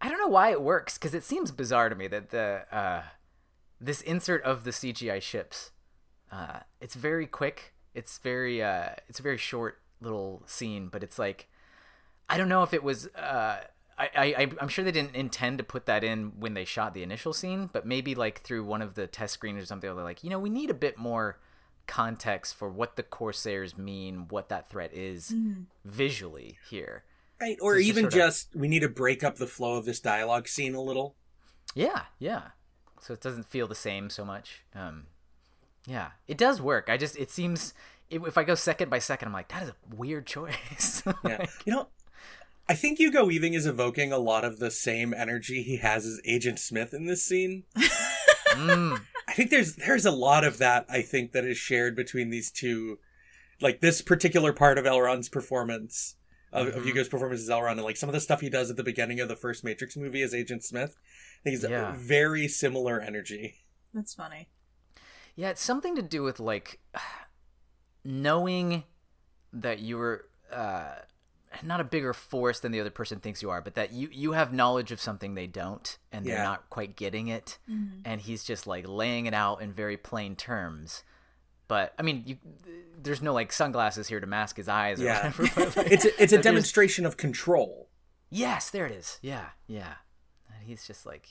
I 0.00 0.08
don't 0.08 0.18
know 0.18 0.28
why 0.28 0.50
it 0.50 0.60
works 0.60 0.98
because 0.98 1.14
it 1.14 1.24
seems 1.24 1.50
bizarre 1.50 1.88
to 1.88 1.94
me 1.94 2.08
that 2.08 2.30
the 2.30 2.64
uh, 2.72 3.02
this 3.80 4.00
insert 4.00 4.42
of 4.42 4.64
the 4.64 4.70
CGI 4.70 5.22
ships, 5.22 5.70
uh, 6.30 6.60
it's 6.80 6.94
very 6.94 7.26
quick. 7.26 7.74
It's 7.94 8.18
very 8.18 8.62
uh, 8.62 8.90
it's 9.08 9.20
a 9.20 9.22
very 9.22 9.38
short 9.38 9.80
little 10.00 10.42
scene, 10.46 10.88
but 10.88 11.02
it's 11.02 11.18
like 11.18 11.48
I 12.28 12.36
don't 12.38 12.48
know 12.48 12.62
if 12.62 12.74
it 12.74 12.82
was. 12.82 13.06
Uh, 13.08 13.60
I, 13.98 14.34
I 14.36 14.50
I'm 14.60 14.68
sure 14.68 14.84
they 14.84 14.90
didn't 14.90 15.14
intend 15.14 15.58
to 15.58 15.64
put 15.64 15.86
that 15.86 16.02
in 16.02 16.32
when 16.40 16.54
they 16.54 16.64
shot 16.64 16.94
the 16.94 17.02
initial 17.04 17.32
scene, 17.32 17.70
but 17.72 17.86
maybe 17.86 18.14
like 18.14 18.40
through 18.40 18.64
one 18.64 18.82
of 18.82 18.94
the 18.94 19.06
test 19.06 19.34
screens 19.34 19.62
or 19.62 19.66
something, 19.66 19.94
they're 19.94 20.02
like, 20.02 20.24
you 20.24 20.30
know, 20.30 20.40
we 20.40 20.50
need 20.50 20.70
a 20.70 20.74
bit 20.74 20.98
more 20.98 21.38
context 21.92 22.54
for 22.54 22.70
what 22.70 22.96
the 22.96 23.02
Corsairs 23.02 23.76
mean, 23.76 24.24
what 24.30 24.48
that 24.48 24.70
threat 24.70 24.94
is 24.94 25.34
visually 25.84 26.56
here. 26.70 27.04
Right. 27.38 27.58
Or 27.60 27.74
So 27.74 27.78
it's 27.80 27.86
just 27.86 27.98
even 27.98 28.10
just 28.10 28.56
we 28.56 28.66
need 28.66 28.80
to 28.80 28.88
break 28.88 29.22
up 29.22 29.36
the 29.36 29.46
flow 29.46 29.76
of 29.76 29.84
this 29.84 30.00
dialogue 30.00 30.48
scene 30.48 30.74
a 30.74 30.80
little. 30.80 31.16
Yeah, 31.74 32.04
yeah. 32.18 32.42
So 33.02 33.12
it 33.12 33.20
doesn't 33.20 33.50
feel 33.50 33.68
the 33.68 33.74
same 33.74 34.08
so 34.08 34.24
much. 34.24 34.62
Um, 34.74 35.08
yeah, 35.86 36.12
it 36.26 36.38
does 36.38 36.62
work. 36.62 36.88
I 36.88 36.96
just 36.96 37.18
it 37.18 37.30
seems 37.30 37.74
if 38.08 38.26
if 38.26 38.38
I 38.38 38.44
go 38.44 38.54
second 38.54 38.88
by 38.88 38.98
second, 38.98 39.28
I'm 39.28 39.34
like 39.34 39.48
that 39.48 39.64
is 39.64 39.68
a 39.68 39.94
weird 39.94 40.26
choice. 40.26 41.02
Yeah. 41.24 41.44
you 41.66 41.74
know, 41.74 41.88
I 42.70 42.74
think 42.74 42.98
Hugo 42.98 43.26
Weaving 43.26 43.52
is 43.52 43.66
evoking 43.66 44.12
a 44.12 44.18
lot 44.18 44.46
of 44.46 44.60
the 44.60 44.70
same 44.70 45.12
energy 45.12 45.62
he 45.62 45.76
has 45.76 46.06
as 46.06 46.22
Agent 46.24 46.58
Smith 46.58 46.94
in 46.94 47.04
this 47.04 47.22
scene. 47.22 47.64
Mm, 48.52 49.00
I 49.28 49.32
think 49.32 49.50
there's 49.50 49.76
there's 49.76 50.04
a 50.06 50.10
lot 50.10 50.44
of 50.44 50.58
that 50.58 50.86
I 50.88 51.02
think 51.02 51.32
that 51.32 51.44
is 51.44 51.56
shared 51.58 51.94
between 51.96 52.30
these 52.30 52.50
two 52.50 52.98
like 53.60 53.80
this 53.80 54.02
particular 54.02 54.52
part 54.52 54.78
of 54.78 54.84
Elrond's 54.84 55.28
performance 55.28 56.16
of, 56.52 56.68
of 56.68 56.74
Mhm. 56.82 56.84
Hugo's 56.86 57.08
performance 57.08 57.40
as 57.42 57.48
Elrond 57.48 57.72
and 57.72 57.82
like 57.82 57.96
some 57.96 58.08
of 58.08 58.12
the 58.12 58.20
stuff 58.20 58.40
he 58.40 58.50
does 58.50 58.70
at 58.70 58.76
the 58.76 58.82
beginning 58.82 59.20
of 59.20 59.28
the 59.28 59.36
first 59.36 59.62
Matrix 59.64 59.96
movie 59.96 60.22
as 60.22 60.34
Agent 60.34 60.64
Smith. 60.64 60.96
I 60.98 61.42
think 61.44 61.54
it's 61.56 61.64
Yeah. 61.68 61.94
a 61.94 61.96
very 61.96 62.48
similar 62.48 63.00
energy. 63.00 63.54
That's 63.94 64.14
funny. 64.14 64.48
Yeah, 65.36 65.50
it's 65.50 65.62
something 65.62 65.94
to 65.96 66.02
do 66.02 66.22
with 66.22 66.40
like 66.40 66.80
knowing 68.04 68.84
that 69.52 69.78
you 69.78 69.96
were 69.98 70.26
uh, 70.50 70.96
not 71.62 71.80
a 71.80 71.84
bigger 71.84 72.12
force 72.12 72.60
than 72.60 72.72
the 72.72 72.80
other 72.80 72.90
person 72.90 73.20
thinks 73.20 73.42
you 73.42 73.50
are, 73.50 73.60
but 73.60 73.74
that 73.74 73.92
you 73.92 74.08
you 74.12 74.32
have 74.32 74.52
knowledge 74.52 74.92
of 74.92 75.00
something 75.00 75.34
they 75.34 75.46
don't, 75.46 75.98
and 76.12 76.24
they're 76.24 76.36
Yeah. 76.36 76.44
not 76.44 76.70
quite 76.70 76.96
getting 76.96 77.28
it, 77.28 77.58
mm-hmm. 77.70 78.00
and 78.04 78.20
he's 78.20 78.44
just 78.44 78.66
like 78.66 78.84
laying 78.88 79.26
it 79.26 79.34
out 79.34 79.62
in 79.62 79.72
very 79.72 79.96
plain 79.96 80.36
terms. 80.36 81.02
But 81.68 81.94
I 81.98 82.02
mean, 82.02 82.22
you, 82.26 82.36
there's 83.02 83.22
no 83.22 83.32
like 83.32 83.52
sunglasses 83.52 84.08
here 84.08 84.20
to 84.20 84.26
mask 84.26 84.56
his 84.56 84.68
eyes 84.68 85.00
or 85.00 85.04
Yeah. 85.04 85.30
whatever. 85.32 85.80
Like, 85.80 85.92
It's 85.92 86.04
a, 86.04 86.22
it's 86.22 86.32
a 86.32 86.42
demonstration 86.42 87.06
of 87.06 87.16
control. 87.16 87.88
Yes, 88.30 88.70
there 88.70 88.86
it 88.86 88.92
is. 88.92 89.18
Yeah, 89.22 89.46
yeah. 89.66 89.94
And 90.54 90.64
he's 90.66 90.86
just 90.86 91.06
like, 91.06 91.26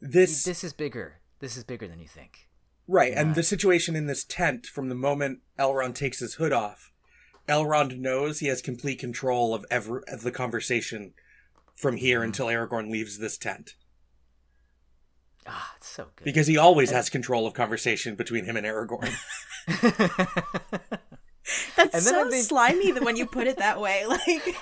This, 0.00 0.44
this 0.44 0.64
is 0.64 0.72
bigger. 0.72 1.20
This 1.40 1.56
is 1.56 1.64
bigger 1.64 1.86
than 1.86 1.98
you 2.00 2.08
think. 2.08 2.48
right, 2.88 3.12
Yeah. 3.12 3.20
and 3.20 3.34
the 3.34 3.42
situation 3.42 3.94
in 3.96 4.06
this 4.06 4.24
tent 4.24 4.66
from 4.66 4.88
the 4.88 4.94
moment 4.94 5.40
Elrond 5.58 5.94
takes 5.94 6.18
his 6.20 6.34
hood 6.34 6.52
off, 6.52 6.92
Elrond 7.48 7.98
knows 7.98 8.40
he 8.40 8.48
has 8.48 8.60
complete 8.62 8.98
control 8.98 9.54
of 9.54 9.64
every 9.70 10.02
of 10.08 10.22
the 10.22 10.32
conversation 10.32 11.12
from 11.76 11.96
here 11.96 12.18
Mm-hmm. 12.20 12.26
until 12.26 12.46
Aragorn 12.46 12.90
leaves 12.90 13.18
this 13.18 13.36
tent. 13.38 13.74
Ah, 15.46 15.74
it's 15.76 15.88
so 15.88 16.08
good. 16.16 16.24
Because 16.24 16.48
he 16.48 16.56
always 16.56 16.90
has 16.90 17.08
control 17.08 17.46
of 17.46 17.54
conversation 17.54 18.16
between 18.16 18.46
him 18.46 18.56
and 18.56 18.66
Aragorn. 18.66 19.12
That's 21.76 21.94
And 21.94 22.02
so 22.02 22.28
they- 22.30 22.40
slimy 22.40 22.92
that 22.92 23.02
when 23.04 23.16
you 23.16 23.26
put 23.26 23.46
it 23.46 23.58
that 23.58 23.80
way. 23.80 24.04
Like, 24.16 24.56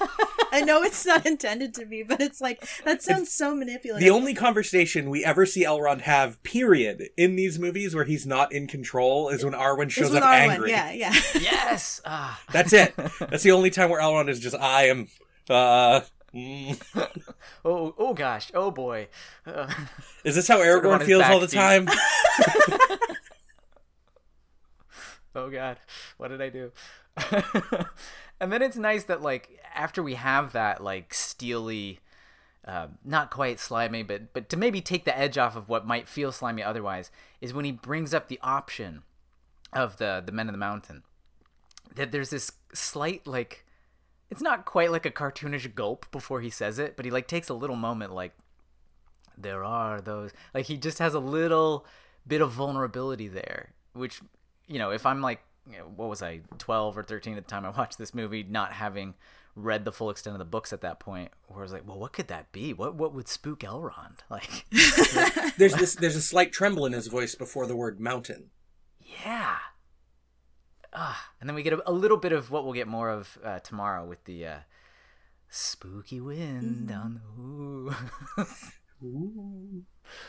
I 0.53 0.61
know 0.61 0.83
it's 0.83 1.05
not 1.05 1.27
intended 1.27 1.75
to 1.75 1.87
be, 1.87 2.03
but 2.05 2.21
it's 2.21 2.41
like 2.41 2.65
that 2.85 3.03
sounds 3.03 3.33
so 3.33 3.55
manipulative. 3.55 4.01
the 4.07 4.11
only 4.11 4.35
conversation 4.35 5.11
we 5.11 5.25
ever 5.25 5.47
see 5.47 5.65
Elrond 5.65 6.03
have, 6.03 6.41
period, 6.45 7.09
in 7.17 7.35
these 7.37 7.59
movies 7.59 7.95
where 7.95 8.05
he's 8.05 8.25
not 8.27 8.53
in 8.53 8.67
control 8.69 9.29
is 9.31 9.45
when 9.45 9.55
Arwen 9.55 9.91
shows 9.91 10.11
with 10.11 10.23
up 10.23 10.29
Arwen, 10.29 10.51
angry. 10.51 10.71
Yeah, 10.71 10.93
yeah. 10.93 11.13
yes. 11.35 12.01
Ah. 12.05 12.41
That's 12.53 12.73
it. 12.73 12.95
That's 13.19 13.43
the 13.43 13.51
only 13.53 13.71
time 13.71 13.91
where 13.91 14.01
Elrond 14.01 14.29
is 14.29 14.39
just, 14.39 14.55
I 14.57 14.85
am, 14.89 15.09
uh, 15.51 16.03
mm. 16.35 16.81
Oh, 17.65 17.95
oh 17.99 18.15
gosh. 18.15 18.51
Oh 18.55 18.71
boy. 18.71 19.09
Uh, 19.47 19.67
Is 20.25 20.35
this 20.37 20.47
how 20.49 20.57
Sort 20.63 20.85
Aragorn 20.85 21.03
feels 21.05 21.25
all 21.25 21.41
the 21.41 21.49
feet. 21.49 21.57
time? 21.57 21.89
oh 25.37 25.51
god. 25.51 25.79
What 26.17 26.29
did 26.29 26.41
I 26.41 26.49
do? 26.49 26.73
and 28.41 28.53
then 28.53 28.63
it's 28.63 28.77
nice 28.77 29.05
that 29.05 29.23
like 29.23 29.61
after 29.75 30.03
we 30.03 30.15
have 30.15 30.53
that 30.53 30.83
like 30.83 31.15
steely 31.15 32.01
uh, 32.67 32.89
not 33.05 33.31
quite 33.31 33.61
slimy, 33.61 34.03
but 34.03 34.33
but 34.33 34.49
to 34.49 34.57
maybe 34.57 34.81
take 34.81 35.05
the 35.05 35.17
edge 35.17 35.37
off 35.37 35.57
of 35.57 35.69
what 35.69 35.87
might 35.87 36.09
feel 36.09 36.33
slimy 36.33 36.63
otherwise, 36.63 37.11
is 37.41 37.53
when 37.53 37.65
he 37.65 37.73
brings 37.73 38.15
up 38.15 38.29
the 38.29 38.41
option 38.43 39.03
of 39.73 39.99
the 39.99 40.23
the 40.25 40.33
men 40.33 40.49
of 40.49 40.53
the 40.53 40.59
mountain. 40.59 41.03
That 41.95 42.11
there's 42.11 42.31
this 42.31 42.53
slight 42.73 43.27
like 43.27 43.65
it's 44.31 44.41
not 44.41 44.65
quite 44.65 44.91
like 44.91 45.05
a 45.07 45.11
cartoonish 45.11 45.75
gulp 45.75 46.11
before 46.11 46.41
he 46.41 46.51
says 46.51 46.79
it, 46.79 46.97
but 46.97 47.05
he 47.05 47.11
like 47.11 47.29
takes 47.29 47.49
a 47.49 47.55
little 47.55 47.77
moment 47.77 48.15
like 48.15 48.33
there 49.37 49.63
are 49.63 50.01
those 50.01 50.33
like 50.55 50.67
he 50.67 50.77
just 50.77 50.99
has 50.99 51.13
a 51.13 51.21
little 51.21 51.85
bit 52.27 52.41
of 52.41 52.51
vulnerability 52.51 53.29
there, 53.29 53.75
which 53.93 54.23
you 54.67 54.79
know, 54.79 54.91
if 54.91 55.07
I'm 55.07 55.21
like 55.21 55.41
you 55.71 55.79
know, 55.79 55.85
what 55.97 56.09
was 56.09 56.23
I, 56.23 56.41
12 56.59 56.99
or 56.99 57.03
13 57.03 57.37
at 57.37 57.45
the 57.45 57.51
time 57.51 57.65
I 57.65 57.71
watched 57.71 57.99
this 57.99 58.15
movie, 58.15 58.43
not 58.43 58.73
having 58.73 59.15
read 59.57 59.85
the 59.85 59.93
full 59.93 60.11
extent 60.11 60.35
of 60.35 60.39
the 60.39 60.45
books 60.45 60.73
at 60.73 60.81
that 60.83 61.01
point, 61.01 61.31
where 61.47 61.61
I 61.61 61.63
was 61.63 61.73
like, 61.73 61.87
well, 61.87 61.99
what 61.99 62.13
could 62.13 62.29
that 62.29 62.53
be? 62.53 62.73
What 62.73 62.95
what 62.95 63.15
would 63.15 63.29
spook 63.29 63.61
Elrond? 63.61 64.19
Like, 64.31 64.67
there's 65.57 65.75
this 65.75 65.95
there's 65.95 66.17
a 66.17 66.23
slight 66.23 66.53
tremble 66.53 66.87
in 66.87 66.93
his 66.93 67.07
voice 67.07 67.35
before 67.35 67.67
the 67.67 67.77
word 67.77 68.01
mountain. 68.01 68.51
Yeah. 69.01 69.57
Ah, 70.93 71.31
and 71.41 71.49
then 71.49 71.57
we 71.57 71.63
get 71.63 71.73
a, 71.73 71.91
a, 71.91 71.93
little 71.93 72.17
bit 72.17 72.33
of 72.33 72.53
what 72.53 72.65
we'll 72.65 72.73
get 72.73 72.87
more 72.87 73.11
of 73.11 73.37
uh, 73.45 73.59
tomorrow 73.59 74.07
with 74.07 74.23
the 74.25 74.47
uh, 74.47 74.59
spooky 75.49 76.21
wind 76.21 76.89
mm. 76.89 77.05
on 77.05 77.21
the 78.37 78.47
Ooh. 79.05 79.85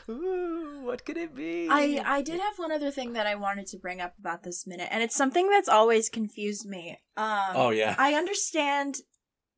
Ooh, 0.10 0.82
what 0.84 1.06
could 1.06 1.18
it 1.18 1.36
be? 1.36 1.68
I 1.70 2.02
I 2.06 2.22
did 2.22 2.40
have 2.40 2.58
one 2.58 2.72
other 2.72 2.92
thing 2.92 3.14
that 3.14 3.28
I 3.28 3.36
wanted 3.36 3.68
to 3.68 3.78
bring 3.78 4.02
up 4.02 4.14
about 4.20 4.44
this 4.44 4.66
minute, 4.66 4.88
and 4.92 5.04
it's 5.04 5.16
something 5.16 5.50
that's 5.50 5.70
always 5.70 6.10
confused 6.10 6.66
me. 6.68 6.98
Um, 7.18 7.52
oh 7.54 7.70
yeah, 7.72 7.96
I 7.98 8.14
understand 8.14 8.98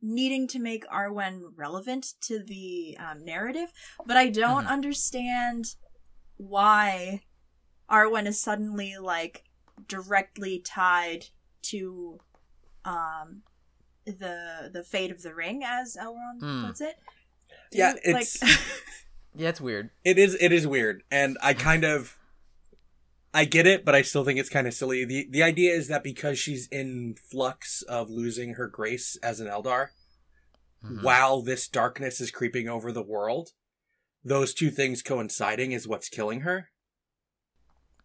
needing 0.02 0.48
to 0.48 0.60
make 0.60 0.88
Arwen 0.88 1.42
relevant 1.56 2.14
to 2.22 2.44
the 2.44 2.98
um, 3.00 3.26
narrative, 3.26 3.72
but 4.06 4.18
I 4.18 4.30
don't 4.30 4.64
mm-hmm. 4.64 4.74
understand 4.74 5.76
why 6.38 7.22
Arwen 7.90 8.28
is 8.28 8.40
suddenly 8.40 8.96
like 9.00 9.44
directly 9.88 10.60
tied 10.60 11.26
to 11.64 12.20
um 12.86 13.44
the 14.06 14.70
the 14.74 14.84
fate 14.84 15.12
of 15.12 15.22
the 15.22 15.34
ring, 15.34 15.64
as 15.64 15.96
Elrond 16.00 16.42
mm. 16.42 16.68
puts 16.68 16.82
it. 16.82 16.96
yeah, 17.72 17.94
it's. 18.04 18.42
Like, 18.42 18.52
Yeah, 19.38 19.50
it's 19.50 19.62
weird. 19.62 19.92
It 20.04 20.18
is. 20.18 20.36
It 20.40 20.52
is 20.52 20.66
weird, 20.66 21.04
and 21.12 21.38
I 21.42 21.54
kind 21.54 21.84
of, 21.84 22.18
I 23.34 23.46
get 23.46 23.68
it, 23.68 23.86
but 23.86 23.94
I 23.94 24.02
still 24.02 24.24
think 24.24 24.40
it's 24.40 24.50
kind 24.50 24.68
of 24.68 24.74
silly. 24.74 25.06
the 25.06 25.28
The 25.30 25.44
idea 25.44 25.74
is 25.74 25.88
that 25.88 26.04
because 26.04 26.40
she's 26.40 26.68
in 26.68 27.16
flux 27.16 27.84
of 27.84 28.10
losing 28.10 28.56
her 28.56 28.68
grace 28.68 29.16
as 29.22 29.40
an 29.40 29.48
Eldar, 29.48 29.90
mm-hmm. 30.84 31.04
while 31.04 31.42
this 31.42 31.68
darkness 31.68 32.20
is 32.20 32.32
creeping 32.32 32.68
over 32.68 32.92
the 32.92 33.04
world, 33.04 33.52
those 34.24 34.54
two 34.54 34.72
things 34.72 35.04
coinciding 35.04 35.72
is 35.72 35.88
what's 35.88 36.10
killing 36.10 36.42
her. 36.42 36.70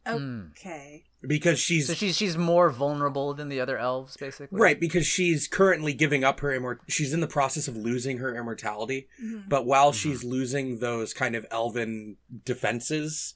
Hmm. 0.06 0.48
Okay 0.50 1.04
because 1.26 1.58
she's 1.58 1.86
so 1.86 1.94
she's 1.94 2.16
she's 2.16 2.36
more 2.36 2.70
vulnerable 2.70 3.34
than 3.34 3.48
the 3.48 3.60
other 3.60 3.78
elves 3.78 4.16
basically 4.16 4.58
right 4.58 4.80
because 4.80 5.06
she's 5.06 5.46
currently 5.46 5.92
giving 5.92 6.24
up 6.24 6.40
her 6.40 6.48
immort 6.48 6.78
she's 6.88 7.12
in 7.12 7.20
the 7.20 7.26
process 7.26 7.68
of 7.68 7.76
losing 7.76 8.18
her 8.18 8.34
immortality 8.34 9.08
mm-hmm. 9.22 9.48
but 9.48 9.64
while 9.64 9.90
mm-hmm. 9.90 10.10
she's 10.10 10.24
losing 10.24 10.78
those 10.78 11.14
kind 11.14 11.36
of 11.36 11.46
elven 11.50 12.16
defenses 12.44 13.34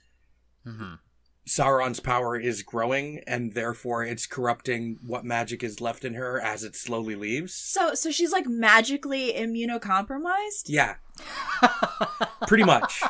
mm-hmm. 0.67 0.95
sauron's 1.49 2.01
power 2.01 2.39
is 2.39 2.63
growing 2.63 3.21
and 3.27 3.55
therefore 3.55 4.05
it's 4.05 4.27
corrupting 4.27 4.99
what 5.07 5.25
magic 5.25 5.63
is 5.63 5.81
left 5.81 6.05
in 6.05 6.15
her 6.15 6.41
as 6.41 6.65
it 6.65 6.75
slowly 6.75 7.15
leaves 7.15 7.55
so 7.55 7.95
so 7.95 8.11
she's 8.11 8.33
like 8.33 8.47
magically 8.47 9.33
immunocompromised 9.33 10.65
yeah 10.67 10.97
pretty 12.49 12.65
much 12.65 13.03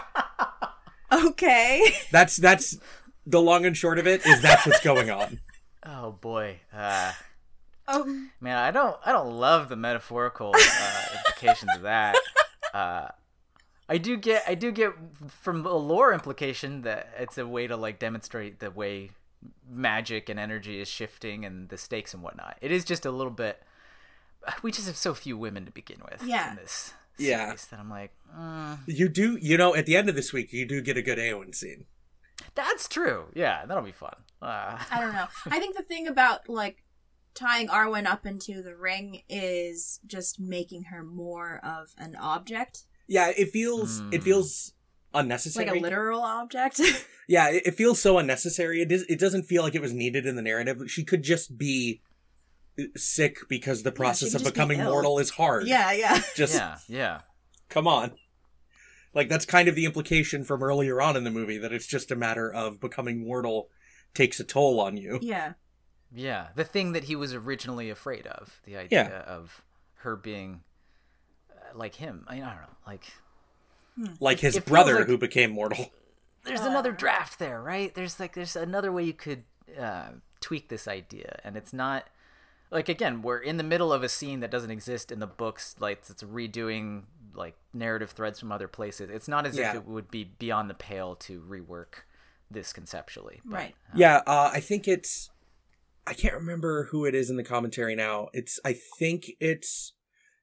okay 1.12 1.82
that's 2.10 2.36
that's 2.36 2.78
the 3.26 3.40
long 3.40 3.66
and 3.66 3.76
short 3.76 3.98
of 3.98 4.06
it 4.06 4.24
is 4.24 4.40
that's 4.40 4.66
what's 4.66 4.80
going 4.80 5.10
on. 5.10 5.40
Oh 5.88 6.10
boy. 6.10 6.56
Uh, 6.74 7.12
um, 7.86 8.32
man, 8.40 8.58
I 8.58 8.72
don't 8.72 8.96
I 9.06 9.12
don't 9.12 9.36
love 9.36 9.68
the 9.68 9.76
metaphorical 9.76 10.52
uh, 10.52 11.04
implications 11.16 11.70
of 11.76 11.82
that. 11.82 12.16
Uh, 12.74 13.06
I 13.88 13.98
do 13.98 14.16
get 14.16 14.42
I 14.48 14.56
do 14.56 14.72
get 14.72 14.94
from 15.28 15.64
a 15.64 15.76
lore 15.76 16.12
implication 16.12 16.82
that 16.82 17.10
it's 17.20 17.38
a 17.38 17.46
way 17.46 17.68
to 17.68 17.76
like 17.76 18.00
demonstrate 18.00 18.58
the 18.58 18.72
way 18.72 19.10
magic 19.70 20.28
and 20.28 20.40
energy 20.40 20.80
is 20.80 20.88
shifting 20.88 21.44
and 21.44 21.68
the 21.68 21.78
stakes 21.78 22.12
and 22.12 22.20
whatnot. 22.20 22.58
It 22.60 22.72
is 22.72 22.84
just 22.84 23.06
a 23.06 23.12
little 23.12 23.30
bit. 23.32 23.62
We 24.62 24.72
just 24.72 24.88
have 24.88 24.96
so 24.96 25.14
few 25.14 25.38
women 25.38 25.66
to 25.66 25.70
begin 25.70 26.02
with. 26.10 26.24
Yeah. 26.24 26.50
In 26.50 26.56
this 26.56 26.94
yeah. 27.18 27.54
That 27.70 27.80
I'm 27.80 27.90
like, 27.90 28.12
mm. 28.36 28.78
you 28.86 29.08
do. 29.08 29.38
You 29.40 29.56
know, 29.56 29.74
at 29.74 29.86
the 29.86 29.96
end 29.96 30.08
of 30.08 30.14
this 30.14 30.32
week, 30.32 30.52
you 30.52 30.66
do 30.66 30.80
get 30.80 30.96
a 30.96 31.02
good 31.02 31.18
Eowyn 31.18 31.54
scene. 31.54 31.86
That's 32.55 32.88
true. 32.88 33.27
Yeah, 33.35 33.66
that'll 33.66 33.83
be 33.83 33.92
fun. 33.92 34.14
Uh. 34.40 34.79
I 34.90 35.01
don't 35.01 35.12
know. 35.14 35.27
I 35.46 35.59
think 35.59 35.77
the 35.77 35.83
thing 35.83 36.07
about 36.07 36.49
like 36.49 36.85
tying 37.35 37.68
Arwen 37.68 38.07
up 38.07 38.27
into 38.27 38.62
the 38.62 38.75
ring 38.75 39.22
is 39.29 40.01
just 40.07 40.40
making 40.40 40.85
her 40.85 41.03
more 41.03 41.61
of 41.62 41.94
an 41.99 42.16
object. 42.16 42.85
Yeah, 43.07 43.33
it 43.37 43.51
feels 43.51 44.01
mm. 44.01 44.12
it 44.12 44.18
hmm. 44.18 44.25
feels 44.25 44.72
unnecessary. 45.14 45.66
Like 45.66 45.79
a 45.79 45.83
literal 45.83 46.22
object. 46.22 46.81
yeah, 47.29 47.51
it, 47.51 47.66
it, 47.66 47.75
feels 47.75 48.01
so 48.01 48.18
unnecessary. 48.18 48.83
It 48.83 48.90
is. 48.90 49.03
It 49.09 49.20
doesn't 49.20 49.44
feel 49.44 49.62
like 49.62 49.75
it 49.75 49.83
was 49.83 49.92
needed 49.92 50.27
in 50.27 50.37
the 50.37 50.42
narrative. 50.42 50.83
She 50.88 51.05
could 51.05 51.22
just 51.22 51.57
be 51.57 52.01
sick 52.96 53.38
because 53.49 53.83
the 53.83 53.92
process 53.92 54.33
yeah, 54.33 54.38
of 54.38 54.44
becoming 54.44 54.79
be 54.79 54.85
mortal 54.85 55.18
is 55.18 55.31
hard. 55.31 55.66
Yeah, 55.66 55.92
yeah. 55.92 56.20
Just 56.35 56.55
yeah, 56.55 56.79
yeah. 56.88 57.20
Come 57.68 57.87
on. 57.87 58.12
Like 59.16 59.31
that's 59.31 59.46
kind 59.46 59.66
of 59.66 59.74
the 59.74 59.87
implication 59.87 60.44
from 60.44 60.62
earlier 60.62 61.00
on 61.00 61.16
in 61.16 61.24
the 61.24 61.31
movie 61.31 61.57
that 61.57 61.72
it's 61.72 61.87
just 61.87 62.12
a 62.12 62.16
matter 62.16 62.52
of 62.52 62.79
becoming 62.79 63.26
mortal 63.26 63.70
takes 64.12 64.38
a 64.38 64.44
toll 64.44 64.79
on 64.79 64.98
you. 64.98 65.18
Yeah. 65.22 65.55
Yeah, 66.14 66.48
the 66.55 66.64
thing 66.64 66.92
that 66.92 67.05
he 67.05 67.16
was 67.16 67.35
originally 67.35 67.90
afraid 67.90 68.26
of, 68.26 68.61
the 68.64 68.76
idea 68.76 69.02
yeah. 69.26 69.31
of 69.31 69.64
her 69.96 70.16
being 70.16 70.61
uh, 71.50 71.76
like 71.76 71.96
him. 71.96 72.24
I, 72.29 72.35
mean, 72.37 72.44
I 72.44 72.50
don't 72.50 72.62
know, 72.62 72.76
like 72.87 73.05
hmm. 73.96 74.07
like 74.20 74.38
his 74.38 74.59
brother 74.61 74.98
like 74.98 75.07
who 75.07 75.18
became 75.18 75.50
mortal. 75.50 75.90
There's 76.44 76.61
uh. 76.61 76.68
another 76.68 76.92
draft 76.92 77.38
there, 77.38 77.61
right? 77.61 77.92
There's 77.92 78.20
like 78.20 78.35
there's 78.35 78.55
another 78.55 78.92
way 78.92 79.02
you 79.02 79.12
could 79.14 79.42
uh, 79.79 80.11
tweak 80.40 80.68
this 80.68 80.87
idea, 80.87 81.40
and 81.42 81.57
it's 81.57 81.72
not 81.72 82.07
like 82.70 82.88
again 82.88 83.20
we're 83.20 83.38
in 83.38 83.57
the 83.57 83.64
middle 83.64 83.92
of 83.92 84.05
a 84.05 84.09
scene 84.09 84.40
that 84.40 84.50
doesn't 84.50 84.70
exist 84.70 85.11
in 85.11 85.18
the 85.18 85.26
books. 85.26 85.74
Like 85.81 86.02
it's 86.09 86.22
redoing 86.22 87.02
like 87.37 87.57
narrative 87.72 88.11
threads 88.11 88.40
from 88.40 88.53
other 88.53 88.68
places. 88.68 89.11
It's 89.11 89.29
not 89.29 89.46
as 89.46 89.57
yeah. 89.57 89.70
if 89.70 89.77
it 89.77 89.87
would 89.87 90.11
be 90.11 90.25
beyond 90.38 90.70
the 90.70 90.75
pale 90.75 91.16
to 91.16 91.40
rework 91.40 92.05
this 92.51 92.72
conceptually. 92.72 93.40
But, 93.44 93.55
right. 93.55 93.75
Um, 93.92 94.01
yeah, 94.01 94.22
uh, 94.27 94.51
I 94.53 94.61
think 94.61 94.88
it's 94.88 95.31
I 96.07 96.14
can't 96.14 96.35
remember 96.35 96.85
who 96.90 97.05
it 97.05 97.14
is 97.14 97.31
in 97.31 97.37
the 97.37 97.44
commentary 97.44 97.94
now. 97.94 98.29
It's 98.33 98.61
I 98.64 98.75
think 98.99 99.27
it's 99.40 99.92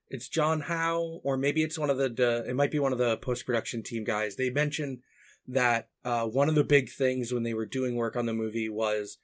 it's 0.10 0.28
John 0.28 0.62
Howe 0.62 1.22
or 1.24 1.38
maybe 1.38 1.64
it's 1.64 1.80
one 1.80 1.90
of 1.90 1.98
the 1.98 2.46
it 2.48 2.56
might 2.56 2.72
be 2.72 2.80
one 2.80 2.92
of 2.92 3.00
the 3.00 3.18
post 3.18 3.46
production 3.46 3.84
team 3.84 4.04
guys. 4.04 4.36
They 4.36 4.50
mentioned 4.50 5.00
that 5.48 5.90
uh, 6.06 6.26
one 6.26 6.50
of 6.50 6.56
the 6.56 6.64
big 6.64 6.90
things 6.90 7.34
when 7.34 7.44
they 7.44 7.54
were 7.54 7.66
doing 7.66 7.96
work 7.96 8.16
on 8.16 8.26
the 8.26 8.34
movie 8.34 8.70
was 8.70 9.18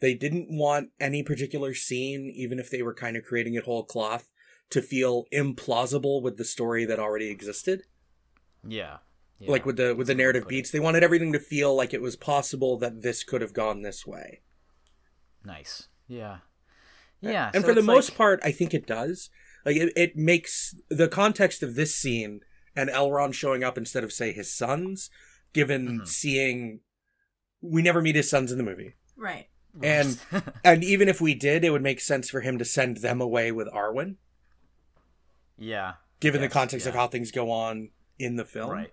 they 0.00 0.14
didn't 0.14 0.48
want 0.50 0.90
any 1.00 1.22
particular 1.22 1.74
scene, 1.74 2.32
even 2.34 2.58
if 2.58 2.70
they 2.70 2.82
were 2.82 2.94
kind 2.94 3.16
of 3.16 3.24
creating 3.24 3.54
it 3.54 3.64
whole 3.64 3.84
cloth, 3.84 4.28
to 4.70 4.82
feel 4.82 5.24
implausible 5.32 6.22
with 6.22 6.36
the 6.36 6.44
story 6.44 6.84
that 6.84 6.98
already 6.98 7.30
existed. 7.30 7.82
Yeah. 8.66 8.98
yeah. 9.38 9.50
Like 9.50 9.66
with 9.66 9.76
the 9.76 9.94
with 9.94 10.08
the 10.08 10.14
narrative 10.14 10.48
beats, 10.48 10.70
they 10.70 10.80
wanted 10.80 11.04
everything 11.04 11.32
to 11.32 11.38
feel 11.38 11.74
like 11.74 11.94
it 11.94 12.02
was 12.02 12.16
possible 12.16 12.78
that 12.78 13.02
this 13.02 13.22
could 13.22 13.40
have 13.40 13.52
gone 13.52 13.82
this 13.82 14.06
way. 14.06 14.40
Nice. 15.44 15.88
Yeah. 16.08 16.38
Yeah. 17.20 17.50
And 17.54 17.62
so 17.62 17.68
for 17.68 17.74
the 17.74 17.82
most 17.82 18.16
part, 18.16 18.40
I 18.44 18.52
think 18.52 18.74
it 18.74 18.86
does. 18.86 19.30
Like 19.64 19.76
it, 19.76 19.92
it 19.96 20.16
makes 20.16 20.74
the 20.88 21.08
context 21.08 21.62
of 21.62 21.74
this 21.74 21.94
scene 21.94 22.40
and 22.74 22.90
Elrond 22.90 23.34
showing 23.34 23.64
up 23.64 23.78
instead 23.78 24.04
of 24.04 24.12
say 24.12 24.32
his 24.32 24.52
sons, 24.52 25.10
given 25.52 25.88
mm-hmm. 25.88 26.04
seeing 26.04 26.80
we 27.60 27.82
never 27.82 28.02
meet 28.02 28.16
his 28.16 28.28
sons 28.28 28.52
in 28.52 28.58
the 28.58 28.64
movie. 28.64 28.94
Right. 29.16 29.48
And 29.82 30.18
and 30.64 30.84
even 30.84 31.08
if 31.08 31.20
we 31.20 31.34
did, 31.34 31.64
it 31.64 31.70
would 31.70 31.82
make 31.82 32.00
sense 32.00 32.28
for 32.28 32.40
him 32.40 32.58
to 32.58 32.64
send 32.64 32.98
them 32.98 33.20
away 33.20 33.52
with 33.52 33.68
Arwen. 33.72 34.16
Yeah. 35.58 35.94
Given 36.20 36.40
yes, 36.40 36.50
the 36.50 36.52
context 36.52 36.86
yeah. 36.86 36.90
of 36.90 36.94
how 36.94 37.08
things 37.08 37.30
go 37.30 37.50
on 37.50 37.90
in 38.18 38.36
the 38.36 38.44
film. 38.44 38.70
Right. 38.70 38.92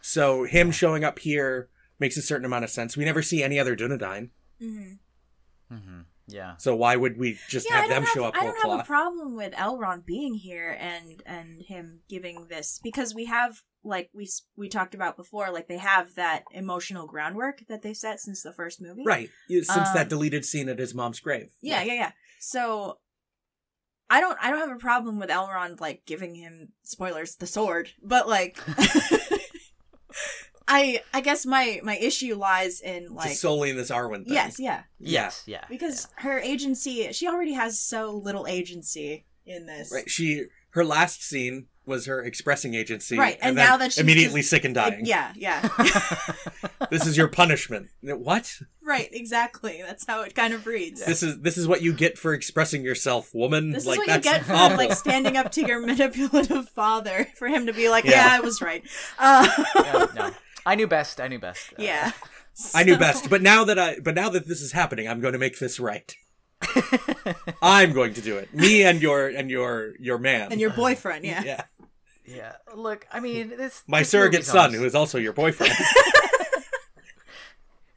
So 0.00 0.44
him 0.44 0.70
showing 0.70 1.04
up 1.04 1.18
here 1.18 1.68
makes 1.98 2.16
a 2.16 2.22
certain 2.22 2.44
amount 2.44 2.64
of 2.64 2.70
sense. 2.70 2.96
We 2.96 3.04
never 3.04 3.22
see 3.22 3.42
any 3.42 3.58
other 3.58 3.76
Dunedain. 3.76 4.30
Mm-hmm. 4.62 5.74
Mm-hmm. 5.74 6.00
Yeah. 6.28 6.56
So 6.58 6.76
why 6.76 6.96
would 6.96 7.18
we 7.18 7.38
just 7.48 7.68
yeah, 7.68 7.80
have 7.80 7.88
them 7.88 8.02
have, 8.02 8.12
show 8.12 8.24
up? 8.24 8.34
I 8.36 8.44
don't 8.44 8.58
have 8.62 8.80
a 8.80 8.84
problem 8.84 9.34
with 9.34 9.54
Elrond 9.54 10.04
being 10.04 10.34
here 10.34 10.76
and 10.78 11.22
and 11.24 11.62
him 11.62 12.00
giving 12.08 12.48
this 12.48 12.80
because 12.82 13.14
we 13.14 13.24
have 13.24 13.62
like 13.82 14.10
we 14.12 14.28
we 14.54 14.68
talked 14.68 14.94
about 14.94 15.16
before, 15.16 15.50
like 15.50 15.68
they 15.68 15.78
have 15.78 16.14
that 16.16 16.44
emotional 16.52 17.06
groundwork 17.06 17.62
that 17.68 17.80
they 17.80 17.94
set 17.94 18.20
since 18.20 18.42
the 18.42 18.52
first 18.52 18.80
movie, 18.80 19.04
right? 19.06 19.30
Since 19.48 19.70
um, 19.70 19.86
that 19.94 20.10
deleted 20.10 20.44
scene 20.44 20.68
at 20.68 20.78
his 20.78 20.94
mom's 20.94 21.20
grave. 21.20 21.50
Yeah, 21.62 21.82
yeah, 21.82 21.94
yeah. 21.94 22.12
So 22.40 22.98
I 24.10 24.20
don't 24.20 24.38
I 24.40 24.50
don't 24.50 24.60
have 24.60 24.76
a 24.76 24.80
problem 24.80 25.18
with 25.18 25.30
Elrond 25.30 25.80
like 25.80 26.04
giving 26.06 26.34
him 26.34 26.70
spoilers 26.82 27.36
the 27.36 27.46
sword, 27.46 27.90
but 28.02 28.28
like 28.28 28.58
I 30.68 31.02
I 31.12 31.20
guess 31.20 31.46
my 31.46 31.80
my 31.82 31.96
issue 31.96 32.34
lies 32.34 32.80
in 32.80 33.14
like 33.14 33.30
Just 33.30 33.42
solely 33.42 33.70
in 33.70 33.76
this 33.76 33.90
Arwen 33.90 34.24
thing. 34.24 34.34
Yes, 34.34 34.58
yeah. 34.60 34.82
Yes, 34.98 35.42
yeah. 35.46 35.64
Because 35.68 36.08
yeah. 36.16 36.22
her 36.24 36.38
agency, 36.38 37.12
she 37.12 37.26
already 37.26 37.54
has 37.54 37.80
so 37.80 38.12
little 38.12 38.46
agency 38.46 39.26
in 39.46 39.66
this. 39.66 39.92
Right. 39.92 40.08
She 40.08 40.44
her 40.70 40.84
last 40.84 41.22
scene 41.22 41.66
was 41.88 42.06
her 42.06 42.22
expressing 42.22 42.74
agency. 42.74 43.18
Right, 43.18 43.36
and 43.40 43.56
then 43.58 43.66
now 43.66 43.76
that 43.78 43.92
she's 43.92 43.98
immediately 44.02 44.40
just- 44.42 44.50
sick 44.50 44.64
and 44.64 44.76
Like, 44.76 44.92
dying. 44.92 45.06
yeah, 45.06 45.32
yeah. 45.34 45.68
This 46.90 47.06
is 47.06 47.16
your 47.18 47.28
punishment. 47.28 47.88
What? 48.02 48.50
right, 48.82 49.08
exactly. 49.12 49.82
That's 49.84 50.06
how 50.06 50.22
it 50.22 50.34
kind 50.34 50.54
of 50.54 50.66
reads. 50.66 51.04
This 51.04 51.22
is 51.22 51.40
this 51.40 51.58
is 51.58 51.66
what 51.68 51.82
you 51.82 51.92
get 51.92 52.16
for 52.16 52.32
expressing 52.32 52.82
yourself, 52.82 53.34
woman. 53.34 53.72
This 53.72 53.84
like 53.84 53.94
is 53.94 53.98
what 53.98 54.06
you 54.06 54.12
that's 54.14 54.24
get 54.24 54.44
for 54.44 54.76
like 54.76 54.92
standing 54.92 55.36
up 55.36 55.50
to 55.52 55.66
your 55.66 55.80
manipulative 55.86 56.68
father 56.70 57.26
for 57.36 57.46
him 57.48 57.66
to 57.66 57.72
be 57.74 57.88
like, 57.90 58.04
Yeah. 58.04 58.26
"Yeah, 58.26 58.36
I 58.36 58.40
was 58.40 58.62
right." 58.62 58.82
Uh, 59.18 59.48
no, 59.76 60.08
no. 60.14 60.30
I 60.64 60.76
knew 60.76 60.86
best. 60.86 61.20
I 61.20 61.28
knew 61.28 61.38
best. 61.38 61.72
Uh, 61.72 61.82
yeah, 61.82 62.12
I 62.74 62.84
knew 62.84 62.96
best, 62.96 63.28
but 63.28 63.42
now 63.42 63.64
that 63.64 63.78
I 63.78 63.98
but 64.00 64.14
now 64.14 64.30
that 64.30 64.46
this 64.46 64.62
is 64.62 64.72
happening, 64.72 65.06
I'm 65.08 65.20
going 65.20 65.32
to 65.34 65.38
make 65.38 65.58
this 65.58 65.78
right. 65.78 66.14
I'm 67.62 67.92
going 67.92 68.14
to 68.14 68.20
do 68.20 68.36
it. 68.36 68.54
Me 68.54 68.82
and 68.82 69.02
your 69.02 69.28
and 69.28 69.50
your 69.50 69.92
your 70.00 70.18
man. 70.18 70.52
And 70.52 70.60
your 70.60 70.70
boyfriend, 70.70 71.24
yeah. 71.24 71.42
yeah. 71.44 71.64
Yeah. 72.28 72.52
Look, 72.74 73.06
I 73.12 73.20
mean, 73.20 73.50
this 73.50 73.82
My 73.86 74.00
this 74.00 74.10
surrogate 74.10 74.44
son, 74.44 74.56
almost- 74.56 74.76
who 74.78 74.84
is 74.84 74.94
also 74.94 75.18
your 75.18 75.32
boyfriend. 75.32 75.72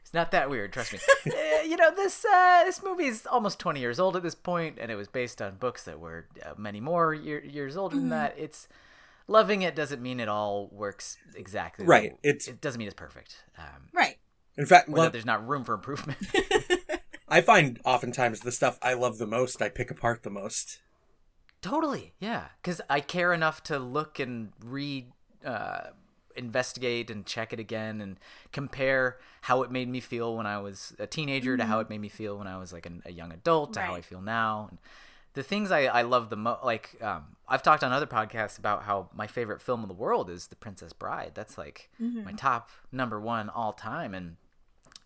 It's 0.02 0.14
not 0.14 0.30
that 0.32 0.50
weird, 0.50 0.74
trust 0.74 0.92
me. 0.92 0.98
Uh, 1.26 1.62
you 1.64 1.76
know, 1.76 1.90
this 1.94 2.22
uh, 2.26 2.64
this 2.64 2.82
movie 2.82 3.06
is 3.06 3.24
almost 3.24 3.58
20 3.58 3.80
years 3.80 3.98
old 3.98 4.14
at 4.14 4.22
this 4.22 4.34
point, 4.34 4.76
and 4.78 4.90
it 4.90 4.94
was 4.94 5.08
based 5.08 5.40
on 5.40 5.54
books 5.56 5.84
that 5.84 5.98
were 5.98 6.26
uh, 6.44 6.50
many 6.58 6.80
more 6.80 7.14
year, 7.14 7.42
years 7.42 7.78
older 7.78 7.96
Mm-hmm. 7.96 8.10
than 8.10 8.18
that. 8.18 8.34
It's 8.36 8.68
loving 9.26 9.62
it 9.62 9.74
doesn't 9.74 10.02
mean 10.02 10.20
it 10.20 10.28
all 10.28 10.68
works 10.70 11.16
exactly. 11.34 11.86
Right, 11.86 12.12
it's- 12.22 12.46
it 12.46 12.60
doesn't 12.60 12.78
mean 12.78 12.88
it's 12.88 12.94
perfect. 12.94 13.36
Um, 13.56 13.88
Right. 13.94 14.16
In 14.58 14.66
fact, 14.66 14.90
or 14.90 14.92
well, 14.92 15.02
that 15.04 15.12
there's 15.12 15.24
not 15.24 15.48
room 15.48 15.64
for 15.64 15.72
improvement. 15.72 16.18
I 17.28 17.40
find 17.40 17.80
oftentimes 17.86 18.40
the 18.40 18.52
stuff 18.52 18.78
I 18.82 18.92
love 18.92 19.16
the 19.16 19.26
most, 19.26 19.62
I 19.62 19.70
pick 19.70 19.90
apart 19.90 20.24
the 20.24 20.30
most. 20.30 20.82
Totally, 21.62 22.12
yeah. 22.18 22.46
Because 22.60 22.80
I 22.90 23.00
care 23.00 23.32
enough 23.32 23.62
to 23.64 23.78
look 23.78 24.18
and 24.18 24.52
read, 24.62 25.12
uh, 25.46 25.90
investigate, 26.36 27.08
and 27.08 27.24
check 27.24 27.52
it 27.52 27.60
again, 27.60 28.00
and 28.00 28.18
compare 28.52 29.18
how 29.42 29.62
it 29.62 29.70
made 29.70 29.88
me 29.88 30.00
feel 30.00 30.36
when 30.36 30.46
I 30.46 30.58
was 30.58 30.94
a 30.98 31.06
teenager 31.06 31.56
to 31.56 31.64
how 31.64 31.78
it 31.80 31.88
made 31.88 32.00
me 32.00 32.08
feel 32.08 32.36
when 32.36 32.46
I 32.46 32.58
was 32.58 32.72
like 32.72 32.84
an, 32.84 33.02
a 33.06 33.12
young 33.12 33.32
adult 33.32 33.74
to 33.74 33.80
how 33.80 33.94
I 33.94 34.00
feel 34.00 34.20
now. 34.20 34.66
And 34.70 34.78
the 35.34 35.42
things 35.42 35.70
I, 35.70 35.84
I 35.84 36.02
love 36.02 36.30
the 36.30 36.36
most, 36.36 36.64
like 36.64 36.96
um, 37.00 37.36
I've 37.48 37.62
talked 37.62 37.84
on 37.84 37.92
other 37.92 38.06
podcasts 38.06 38.58
about 38.58 38.82
how 38.82 39.08
my 39.14 39.26
favorite 39.26 39.62
film 39.62 39.82
in 39.82 39.88
the 39.88 39.94
world 39.94 40.30
is 40.30 40.48
The 40.48 40.56
Princess 40.56 40.92
Bride. 40.92 41.32
That's 41.34 41.56
like 41.56 41.90
my 41.98 42.32
top 42.32 42.70
number 42.90 43.20
one 43.20 43.48
all 43.48 43.72
time, 43.72 44.14
and 44.14 44.36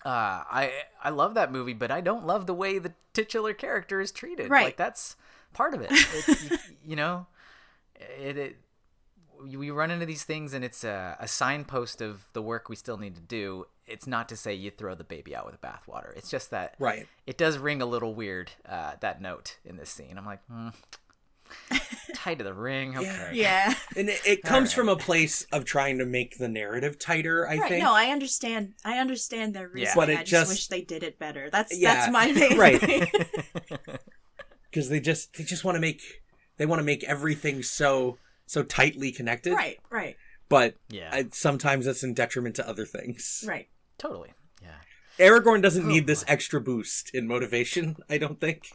uh, 0.04 0.42
I 0.50 0.72
I 1.02 1.10
love 1.10 1.34
that 1.34 1.52
movie, 1.52 1.74
but 1.74 1.90
I 1.90 2.00
don't 2.00 2.26
love 2.26 2.46
the 2.46 2.54
way 2.54 2.78
the 2.78 2.94
titular 3.12 3.52
character 3.52 4.00
is 4.00 4.10
treated. 4.10 4.50
Right. 4.50 4.64
Like 4.64 4.76
that's 4.76 5.16
part 5.56 5.74
of 5.74 5.80
it. 5.82 5.90
You, 6.50 6.58
you 6.90 6.96
know, 6.96 7.26
it, 8.20 8.36
it 8.36 8.56
we 9.44 9.70
run 9.70 9.90
into 9.90 10.06
these 10.06 10.24
things, 10.24 10.54
and 10.54 10.64
it's 10.64 10.84
a, 10.84 11.16
a 11.20 11.28
signpost 11.28 12.00
of 12.00 12.24
the 12.32 12.42
work 12.42 12.68
we 12.68 12.76
still 12.76 12.96
need 12.98 13.14
to 13.16 13.20
do. 13.20 13.66
It's 13.86 14.06
not 14.06 14.28
to 14.30 14.36
say 14.36 14.54
you 14.54 14.70
throw 14.70 14.94
the 14.94 15.04
baby 15.04 15.34
out 15.36 15.46
with 15.46 15.60
the 15.60 15.66
bathwater. 15.66 16.16
It's 16.16 16.30
just 16.30 16.50
that 16.50 16.74
Right. 16.78 17.06
it 17.26 17.36
does 17.38 17.58
ring 17.58 17.80
a 17.82 17.86
little 17.86 18.14
weird 18.14 18.50
uh, 18.68 18.92
that 19.00 19.20
note 19.20 19.58
in 19.64 19.76
this 19.76 19.90
scene. 19.90 20.16
I'm 20.18 20.24
like, 20.26 20.40
hmm, 20.50 20.68
tied 22.14 22.38
to 22.38 22.44
the 22.44 22.54
ring. 22.54 22.96
Okay. 22.96 23.30
Yeah. 23.34 23.74
And 23.96 24.08
it, 24.10 24.20
it 24.26 24.42
comes 24.42 24.70
right. 24.70 24.74
from 24.76 24.88
a 24.90 24.96
place 24.96 25.46
of 25.52 25.64
trying 25.64 25.98
to 25.98 26.04
make 26.04 26.36
the 26.38 26.48
narrative 26.48 26.98
tighter, 26.98 27.46
I 27.48 27.56
right. 27.56 27.68
think. 27.70 27.82
No, 27.84 27.92
I 27.94 28.06
understand. 28.06 28.74
I 28.84 28.98
understand 28.98 29.54
their 29.54 29.68
reasoning. 29.68 29.92
But 29.94 30.10
it 30.10 30.18
I 30.18 30.22
just, 30.22 30.30
just- 30.30 30.48
wish 30.50 30.66
they 30.68 30.82
did 30.82 31.02
it 31.02 31.18
better. 31.18 31.48
That's 31.50 31.78
Yeah, 31.78 31.94
that's 31.94 32.12
my 32.12 32.32
main 32.32 32.58
right. 32.58 33.14
Thing. 34.76 34.82
because 34.82 34.88
they 34.90 35.00
just 35.00 35.36
they 35.36 35.44
just 35.44 35.64
want 35.64 35.76
to 35.76 35.80
make 35.80 36.02
they 36.58 36.66
want 36.66 36.80
to 36.80 36.84
make 36.84 37.04
everything 37.04 37.62
so 37.62 38.18
so 38.46 38.62
tightly 38.62 39.10
connected. 39.12 39.52
right. 39.52 39.78
Right. 39.90 40.16
But 40.48 40.76
Yeah. 40.88 41.10
uh, 41.12 41.24
sometimes 41.32 41.86
that's 41.86 42.04
in 42.04 42.14
detriment 42.14 42.54
to 42.56 42.68
other 42.68 42.84
things. 42.86 43.44
Right. 43.46 43.68
Totally. 43.98 44.32
Yeah. 44.62 44.76
Aragorn 45.18 45.60
doesn't 45.62 45.84
Oh, 45.84 45.88
need 45.88 46.06
this 46.06 46.22
boy. 46.22 46.32
extra 46.32 46.60
boost 46.60 47.10
in 47.14 47.26
motivation. 47.26 47.96
I 48.08 48.18
don't 48.18 48.40
think. 48.40 48.68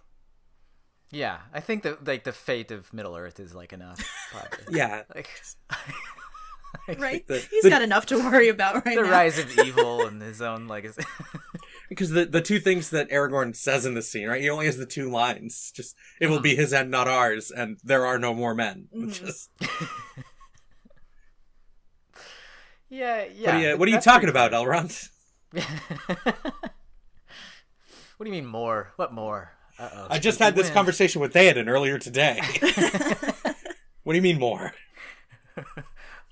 Yeah. 1.11 1.37
I 1.53 1.59
think 1.61 1.83
that 1.83 2.05
like 2.05 2.23
the 2.25 2.33
fate 2.33 2.71
of 2.71 2.93
Middle 2.93 3.15
Earth 3.15 3.39
is 3.39 3.53
like 3.55 3.71
enough. 3.73 3.99
Probably. 4.31 4.77
Yeah. 4.77 5.03
Like 5.15 5.29
Right. 6.99 7.25
The- 7.27 7.39
He's 7.51 7.63
the- 7.63 7.69
got 7.69 7.81
enough 7.81 8.05
to 8.07 8.17
worry 8.17 8.49
about 8.49 8.85
right 8.85 8.95
the 8.97 9.03
now. 9.03 9.09
rise 9.11 9.37
of 9.39 9.57
evil 9.59 10.05
and 10.05 10.21
his 10.21 10.41
own 10.41 10.67
like. 10.67 10.85
His- 11.91 11.97
Because 11.97 12.09
the 12.11 12.25
the 12.25 12.41
two 12.41 12.59
things 12.59 12.89
that 12.91 13.09
Aragorn 13.09 13.55
says 13.55 13.85
in 13.85 13.93
the 13.93 14.01
scene, 14.01 14.27
right? 14.27 14.41
He 14.41 14.49
only 14.49 14.65
has 14.65 14.77
the 14.77 14.85
two 14.85 15.09
lines. 15.09 15.71
Just 15.75 15.95
it 16.19 16.27
will 16.29 16.39
be 16.39 16.55
his 16.55 16.73
end, 16.73 16.89
not 16.91 17.07
ours, 17.07 17.51
and 17.51 17.77
there 17.83 18.05
are 18.05 18.17
no 18.17 18.33
more 18.33 18.53
men. 18.55 18.87
It's 18.91 19.19
Mhm. 19.19 19.25
Just, 19.25 19.49
yeah. 22.89 23.23
what 23.23 23.35
Yeah. 23.35 23.55
are 23.55 23.59
you, 23.71 23.77
what 23.77 23.87
are 23.87 23.91
you 23.91 23.99
talking 24.01 24.29
pretty 24.31 24.47
about, 24.47 24.51
Elrond? 24.51 25.09
what 25.51 25.65
do 28.19 28.25
you 28.25 28.31
mean 28.31 28.45
more? 28.45 28.93
What 28.95 29.13
more? 29.13 29.53
Uh-oh. 29.79 30.07
I 30.09 30.19
just 30.19 30.39
had 30.39 30.55
this 30.55 30.67
win. 30.67 30.73
conversation 30.73 31.21
with 31.21 31.33
Theoden 31.33 31.67
earlier 31.67 31.97
today. 31.97 32.39
what 34.03 34.13
do 34.13 34.15
you 34.15 34.21
mean 34.21 34.39
more? 34.39 34.73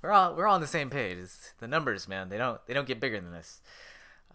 We're 0.02 0.12
all 0.12 0.36
we're 0.36 0.48
all 0.48 0.56
on 0.56 0.62
the 0.62 0.68
same 0.68 0.90
page. 0.90 1.18
It's 1.18 1.54
the 1.60 1.68
numbers, 1.68 2.08
man. 2.08 2.30
They 2.30 2.38
don't 2.38 2.60
they 2.68 2.74
don't 2.74 2.88
get 2.88 3.00
bigger 3.02 3.20
than 3.20 3.32
this. 3.32 3.60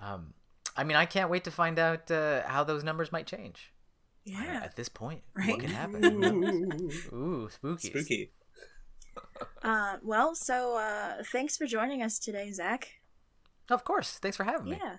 Um, 0.00 0.34
I 0.76 0.84
mean, 0.84 0.96
I 0.96 1.06
can't 1.06 1.30
wait 1.30 1.44
to 1.44 1.50
find 1.50 1.78
out 1.78 2.10
uh, 2.10 2.42
how 2.46 2.64
those 2.64 2.82
numbers 2.84 3.12
might 3.12 3.26
change. 3.26 3.72
Yeah. 4.24 4.60
At 4.64 4.74
this 4.76 4.88
point, 4.88 5.22
Right. 5.34 5.50
what 5.50 5.60
can 5.60 5.70
happen? 5.70 6.04
Ooh, 6.04 7.12
Ooh, 7.14 7.48
spooky. 7.50 7.88
spooky. 7.88 8.32
Uh, 9.62 9.96
well, 10.02 10.34
so 10.34 10.76
uh, 10.76 11.22
thanks 11.30 11.56
for 11.56 11.66
joining 11.66 12.02
us 12.02 12.18
today, 12.18 12.50
Zach. 12.50 12.88
Of 13.70 13.84
course. 13.84 14.18
Thanks 14.18 14.37
for 14.37 14.42
having 14.44 14.70
me. 14.70 14.78
Yeah. 14.82 14.96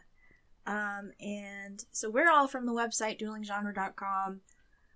Um, 0.66 1.12
and 1.20 1.84
so 1.92 2.10
we're 2.10 2.30
all 2.32 2.48
from 2.48 2.66
the 2.66 2.72
website 2.72 3.20
duelinggenre.com. 3.22 4.40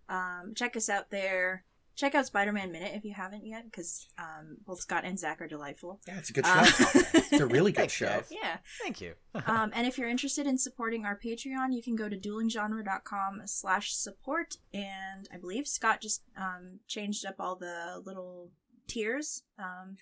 Um, 0.08 0.54
check 0.56 0.76
us 0.78 0.90
out 0.90 1.12
there. 1.12 1.66
Check 2.00 2.16
out 2.16 2.26
Spider 2.26 2.54
Man 2.54 2.72
Minute 2.72 2.94
if 2.96 3.04
you 3.04 3.14
haven't 3.14 3.46
yet, 3.46 3.66
because 3.66 4.08
um, 4.18 4.60
both 4.66 4.80
Scott 4.80 5.04
and 5.04 5.20
Zach 5.20 5.42
are 5.42 5.50
delightful. 5.50 6.00
Yeah, 6.08 6.18
it's 6.20 6.30
a 6.30 6.34
good 6.34 6.46
show. 6.46 6.54
Uh, 6.54 6.66
it's 7.14 7.42
a 7.42 7.46
really 7.46 7.72
good 7.74 7.92
show. 7.92 8.06
guys. 8.06 8.32
Yeah. 8.32 8.60
Thank 8.82 9.02
you. 9.02 9.16
um, 9.46 9.72
and 9.76 9.86
if 9.86 9.98
you're 9.98 10.08
interested 10.08 10.48
in 10.48 10.58
supporting 10.58 11.04
our 11.04 11.20
Patreon, 11.20 11.74
you 11.74 11.84
can 11.84 11.98
go 11.98 12.08
to 12.08 12.16
duelinggenre.com 12.16 13.42
slash 13.48 13.92
support. 13.92 14.56
And 14.74 15.28
I 15.34 15.38
believe 15.38 15.68
Scott 15.68 16.00
just 16.00 16.24
um, 16.38 16.80
changed 16.88 17.26
up 17.26 17.36
all 17.38 17.58
the 17.58 18.02
little 18.06 18.52
tiers. 18.88 19.44
Um, 19.58 19.98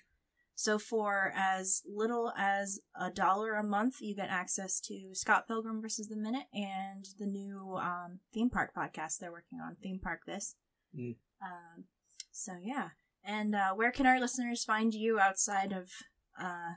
so 0.54 0.78
for 0.78 1.32
as 1.36 1.82
little 1.84 2.32
as 2.38 2.78
a 2.94 3.10
dollar 3.10 3.54
a 3.54 3.64
month, 3.64 3.96
you 4.00 4.14
get 4.14 4.30
access 4.30 4.78
to 4.82 5.10
Scott 5.14 5.48
Pilgrim 5.48 5.82
versus 5.82 6.06
the 6.06 6.16
Minute 6.16 6.46
and 6.54 7.08
the 7.18 7.26
new 7.26 7.76
um, 7.76 8.20
theme 8.32 8.50
park 8.50 8.70
podcast 8.72 9.18
they're 9.18 9.32
working 9.32 9.58
on, 9.58 9.74
Theme 9.82 9.98
Park 10.00 10.20
This. 10.28 10.54
Mm. 10.96 11.16
Um, 11.42 11.84
so 12.32 12.52
yeah. 12.62 12.90
And 13.24 13.54
uh, 13.54 13.72
where 13.74 13.92
can 13.92 14.06
our 14.06 14.18
listeners 14.20 14.64
find 14.64 14.94
you 14.94 15.18
outside 15.20 15.72
of 15.72 15.90
uh, 16.40 16.74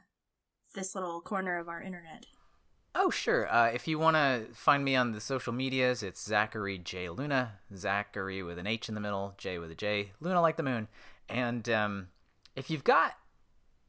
this 0.75 0.95
little 0.95 1.21
corner 1.21 1.57
of 1.57 1.67
our 1.69 1.81
internet? 1.81 2.25
Oh, 2.93 3.09
sure. 3.09 3.51
Uh, 3.51 3.67
if 3.67 3.87
you 3.87 3.97
want 3.97 4.17
to 4.17 4.47
find 4.53 4.83
me 4.83 4.97
on 4.97 5.13
the 5.13 5.21
social 5.21 5.53
medias, 5.53 6.03
it's 6.03 6.21
Zachary 6.21 6.77
J 6.77 7.07
Luna. 7.09 7.59
Zachary 7.73 8.43
with 8.43 8.59
an 8.59 8.67
H 8.67 8.89
in 8.89 8.95
the 8.95 9.01
middle, 9.01 9.33
J 9.37 9.59
with 9.59 9.71
a 9.71 9.75
J. 9.75 10.11
Luna 10.19 10.41
like 10.41 10.57
the 10.57 10.63
moon. 10.63 10.89
And 11.29 11.69
um, 11.69 12.07
if 12.57 12.69
you've 12.69 12.83
got 12.83 13.13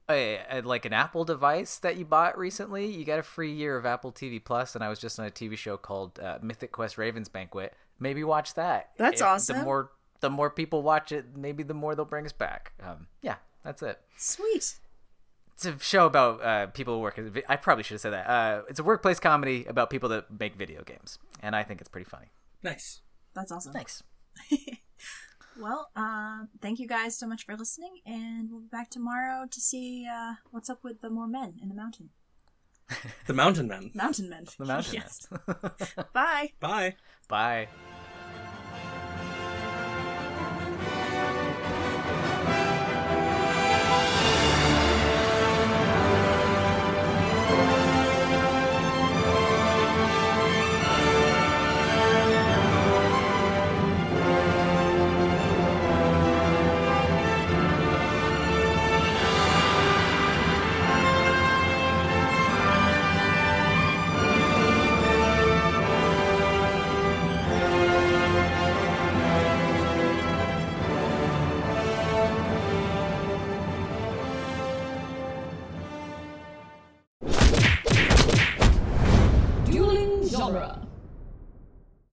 a, 0.08 0.38
a 0.48 0.60
like 0.62 0.84
an 0.84 0.92
Apple 0.92 1.24
device 1.24 1.78
that 1.78 1.96
you 1.96 2.04
bought 2.04 2.38
recently, 2.38 2.86
you 2.86 3.04
got 3.04 3.18
a 3.18 3.24
free 3.24 3.50
year 3.52 3.76
of 3.76 3.84
Apple 3.86 4.12
TV 4.12 4.42
Plus. 4.44 4.76
And 4.76 4.84
I 4.84 4.88
was 4.88 5.00
just 5.00 5.18
on 5.18 5.26
a 5.26 5.30
TV 5.30 5.56
show 5.56 5.76
called 5.76 6.20
uh, 6.20 6.38
Mythic 6.40 6.70
Quest 6.70 6.96
Ravens 6.96 7.28
Banquet. 7.28 7.74
Maybe 7.98 8.22
watch 8.22 8.54
that. 8.54 8.90
That's 8.98 9.20
If- 9.20 9.26
awesome. 9.26 9.58
The 9.58 9.64
more 9.64 9.90
the 10.22 10.30
more 10.30 10.48
people 10.48 10.82
watch 10.82 11.12
it, 11.12 11.36
maybe 11.36 11.62
the 11.62 11.74
more 11.74 11.94
they'll 11.94 12.06
bring 12.06 12.24
us 12.24 12.32
back. 12.32 12.72
Um, 12.82 13.08
yeah, 13.20 13.36
that's 13.62 13.82
it. 13.82 14.00
Sweet. 14.16 14.76
It's 15.54 15.66
a 15.66 15.78
show 15.78 16.06
about 16.06 16.42
uh, 16.42 16.66
people 16.68 16.94
who 16.94 17.00
work. 17.00 17.20
I 17.48 17.56
probably 17.56 17.84
should 17.84 17.94
have 17.94 18.00
said 18.00 18.14
that. 18.14 18.26
Uh, 18.26 18.62
it's 18.70 18.80
a 18.80 18.84
workplace 18.84 19.20
comedy 19.20 19.66
about 19.66 19.90
people 19.90 20.08
that 20.08 20.30
make 20.40 20.56
video 20.56 20.82
games, 20.82 21.18
and 21.42 21.54
I 21.54 21.62
think 21.62 21.80
it's 21.80 21.90
pretty 21.90 22.08
funny. 22.08 22.28
Nice. 22.62 23.02
That's 23.34 23.52
awesome. 23.52 23.74
Thanks. 23.74 24.02
Well, 25.60 25.90
uh, 25.94 26.46
thank 26.62 26.78
you 26.78 26.88
guys 26.88 27.16
so 27.18 27.26
much 27.26 27.44
for 27.44 27.56
listening, 27.56 27.98
and 28.06 28.50
we'll 28.50 28.60
be 28.60 28.68
back 28.68 28.88
tomorrow 28.88 29.46
to 29.50 29.60
see 29.60 30.06
uh, 30.10 30.34
what's 30.50 30.70
up 30.70 30.82
with 30.82 31.02
the 31.02 31.10
more 31.10 31.26
men 31.26 31.58
in 31.62 31.68
the 31.68 31.74
mountain. 31.74 32.10
The 33.26 33.32
Mountain 33.32 33.68
Men. 33.68 33.90
Mountain 33.94 34.28
men. 34.28 34.44
The 34.58 34.66
mountain. 34.66 34.94
yes. 35.00 35.26
Man. 35.30 36.06
Bye. 36.12 36.52
Bye. 36.60 36.96
Bye. 37.28 37.68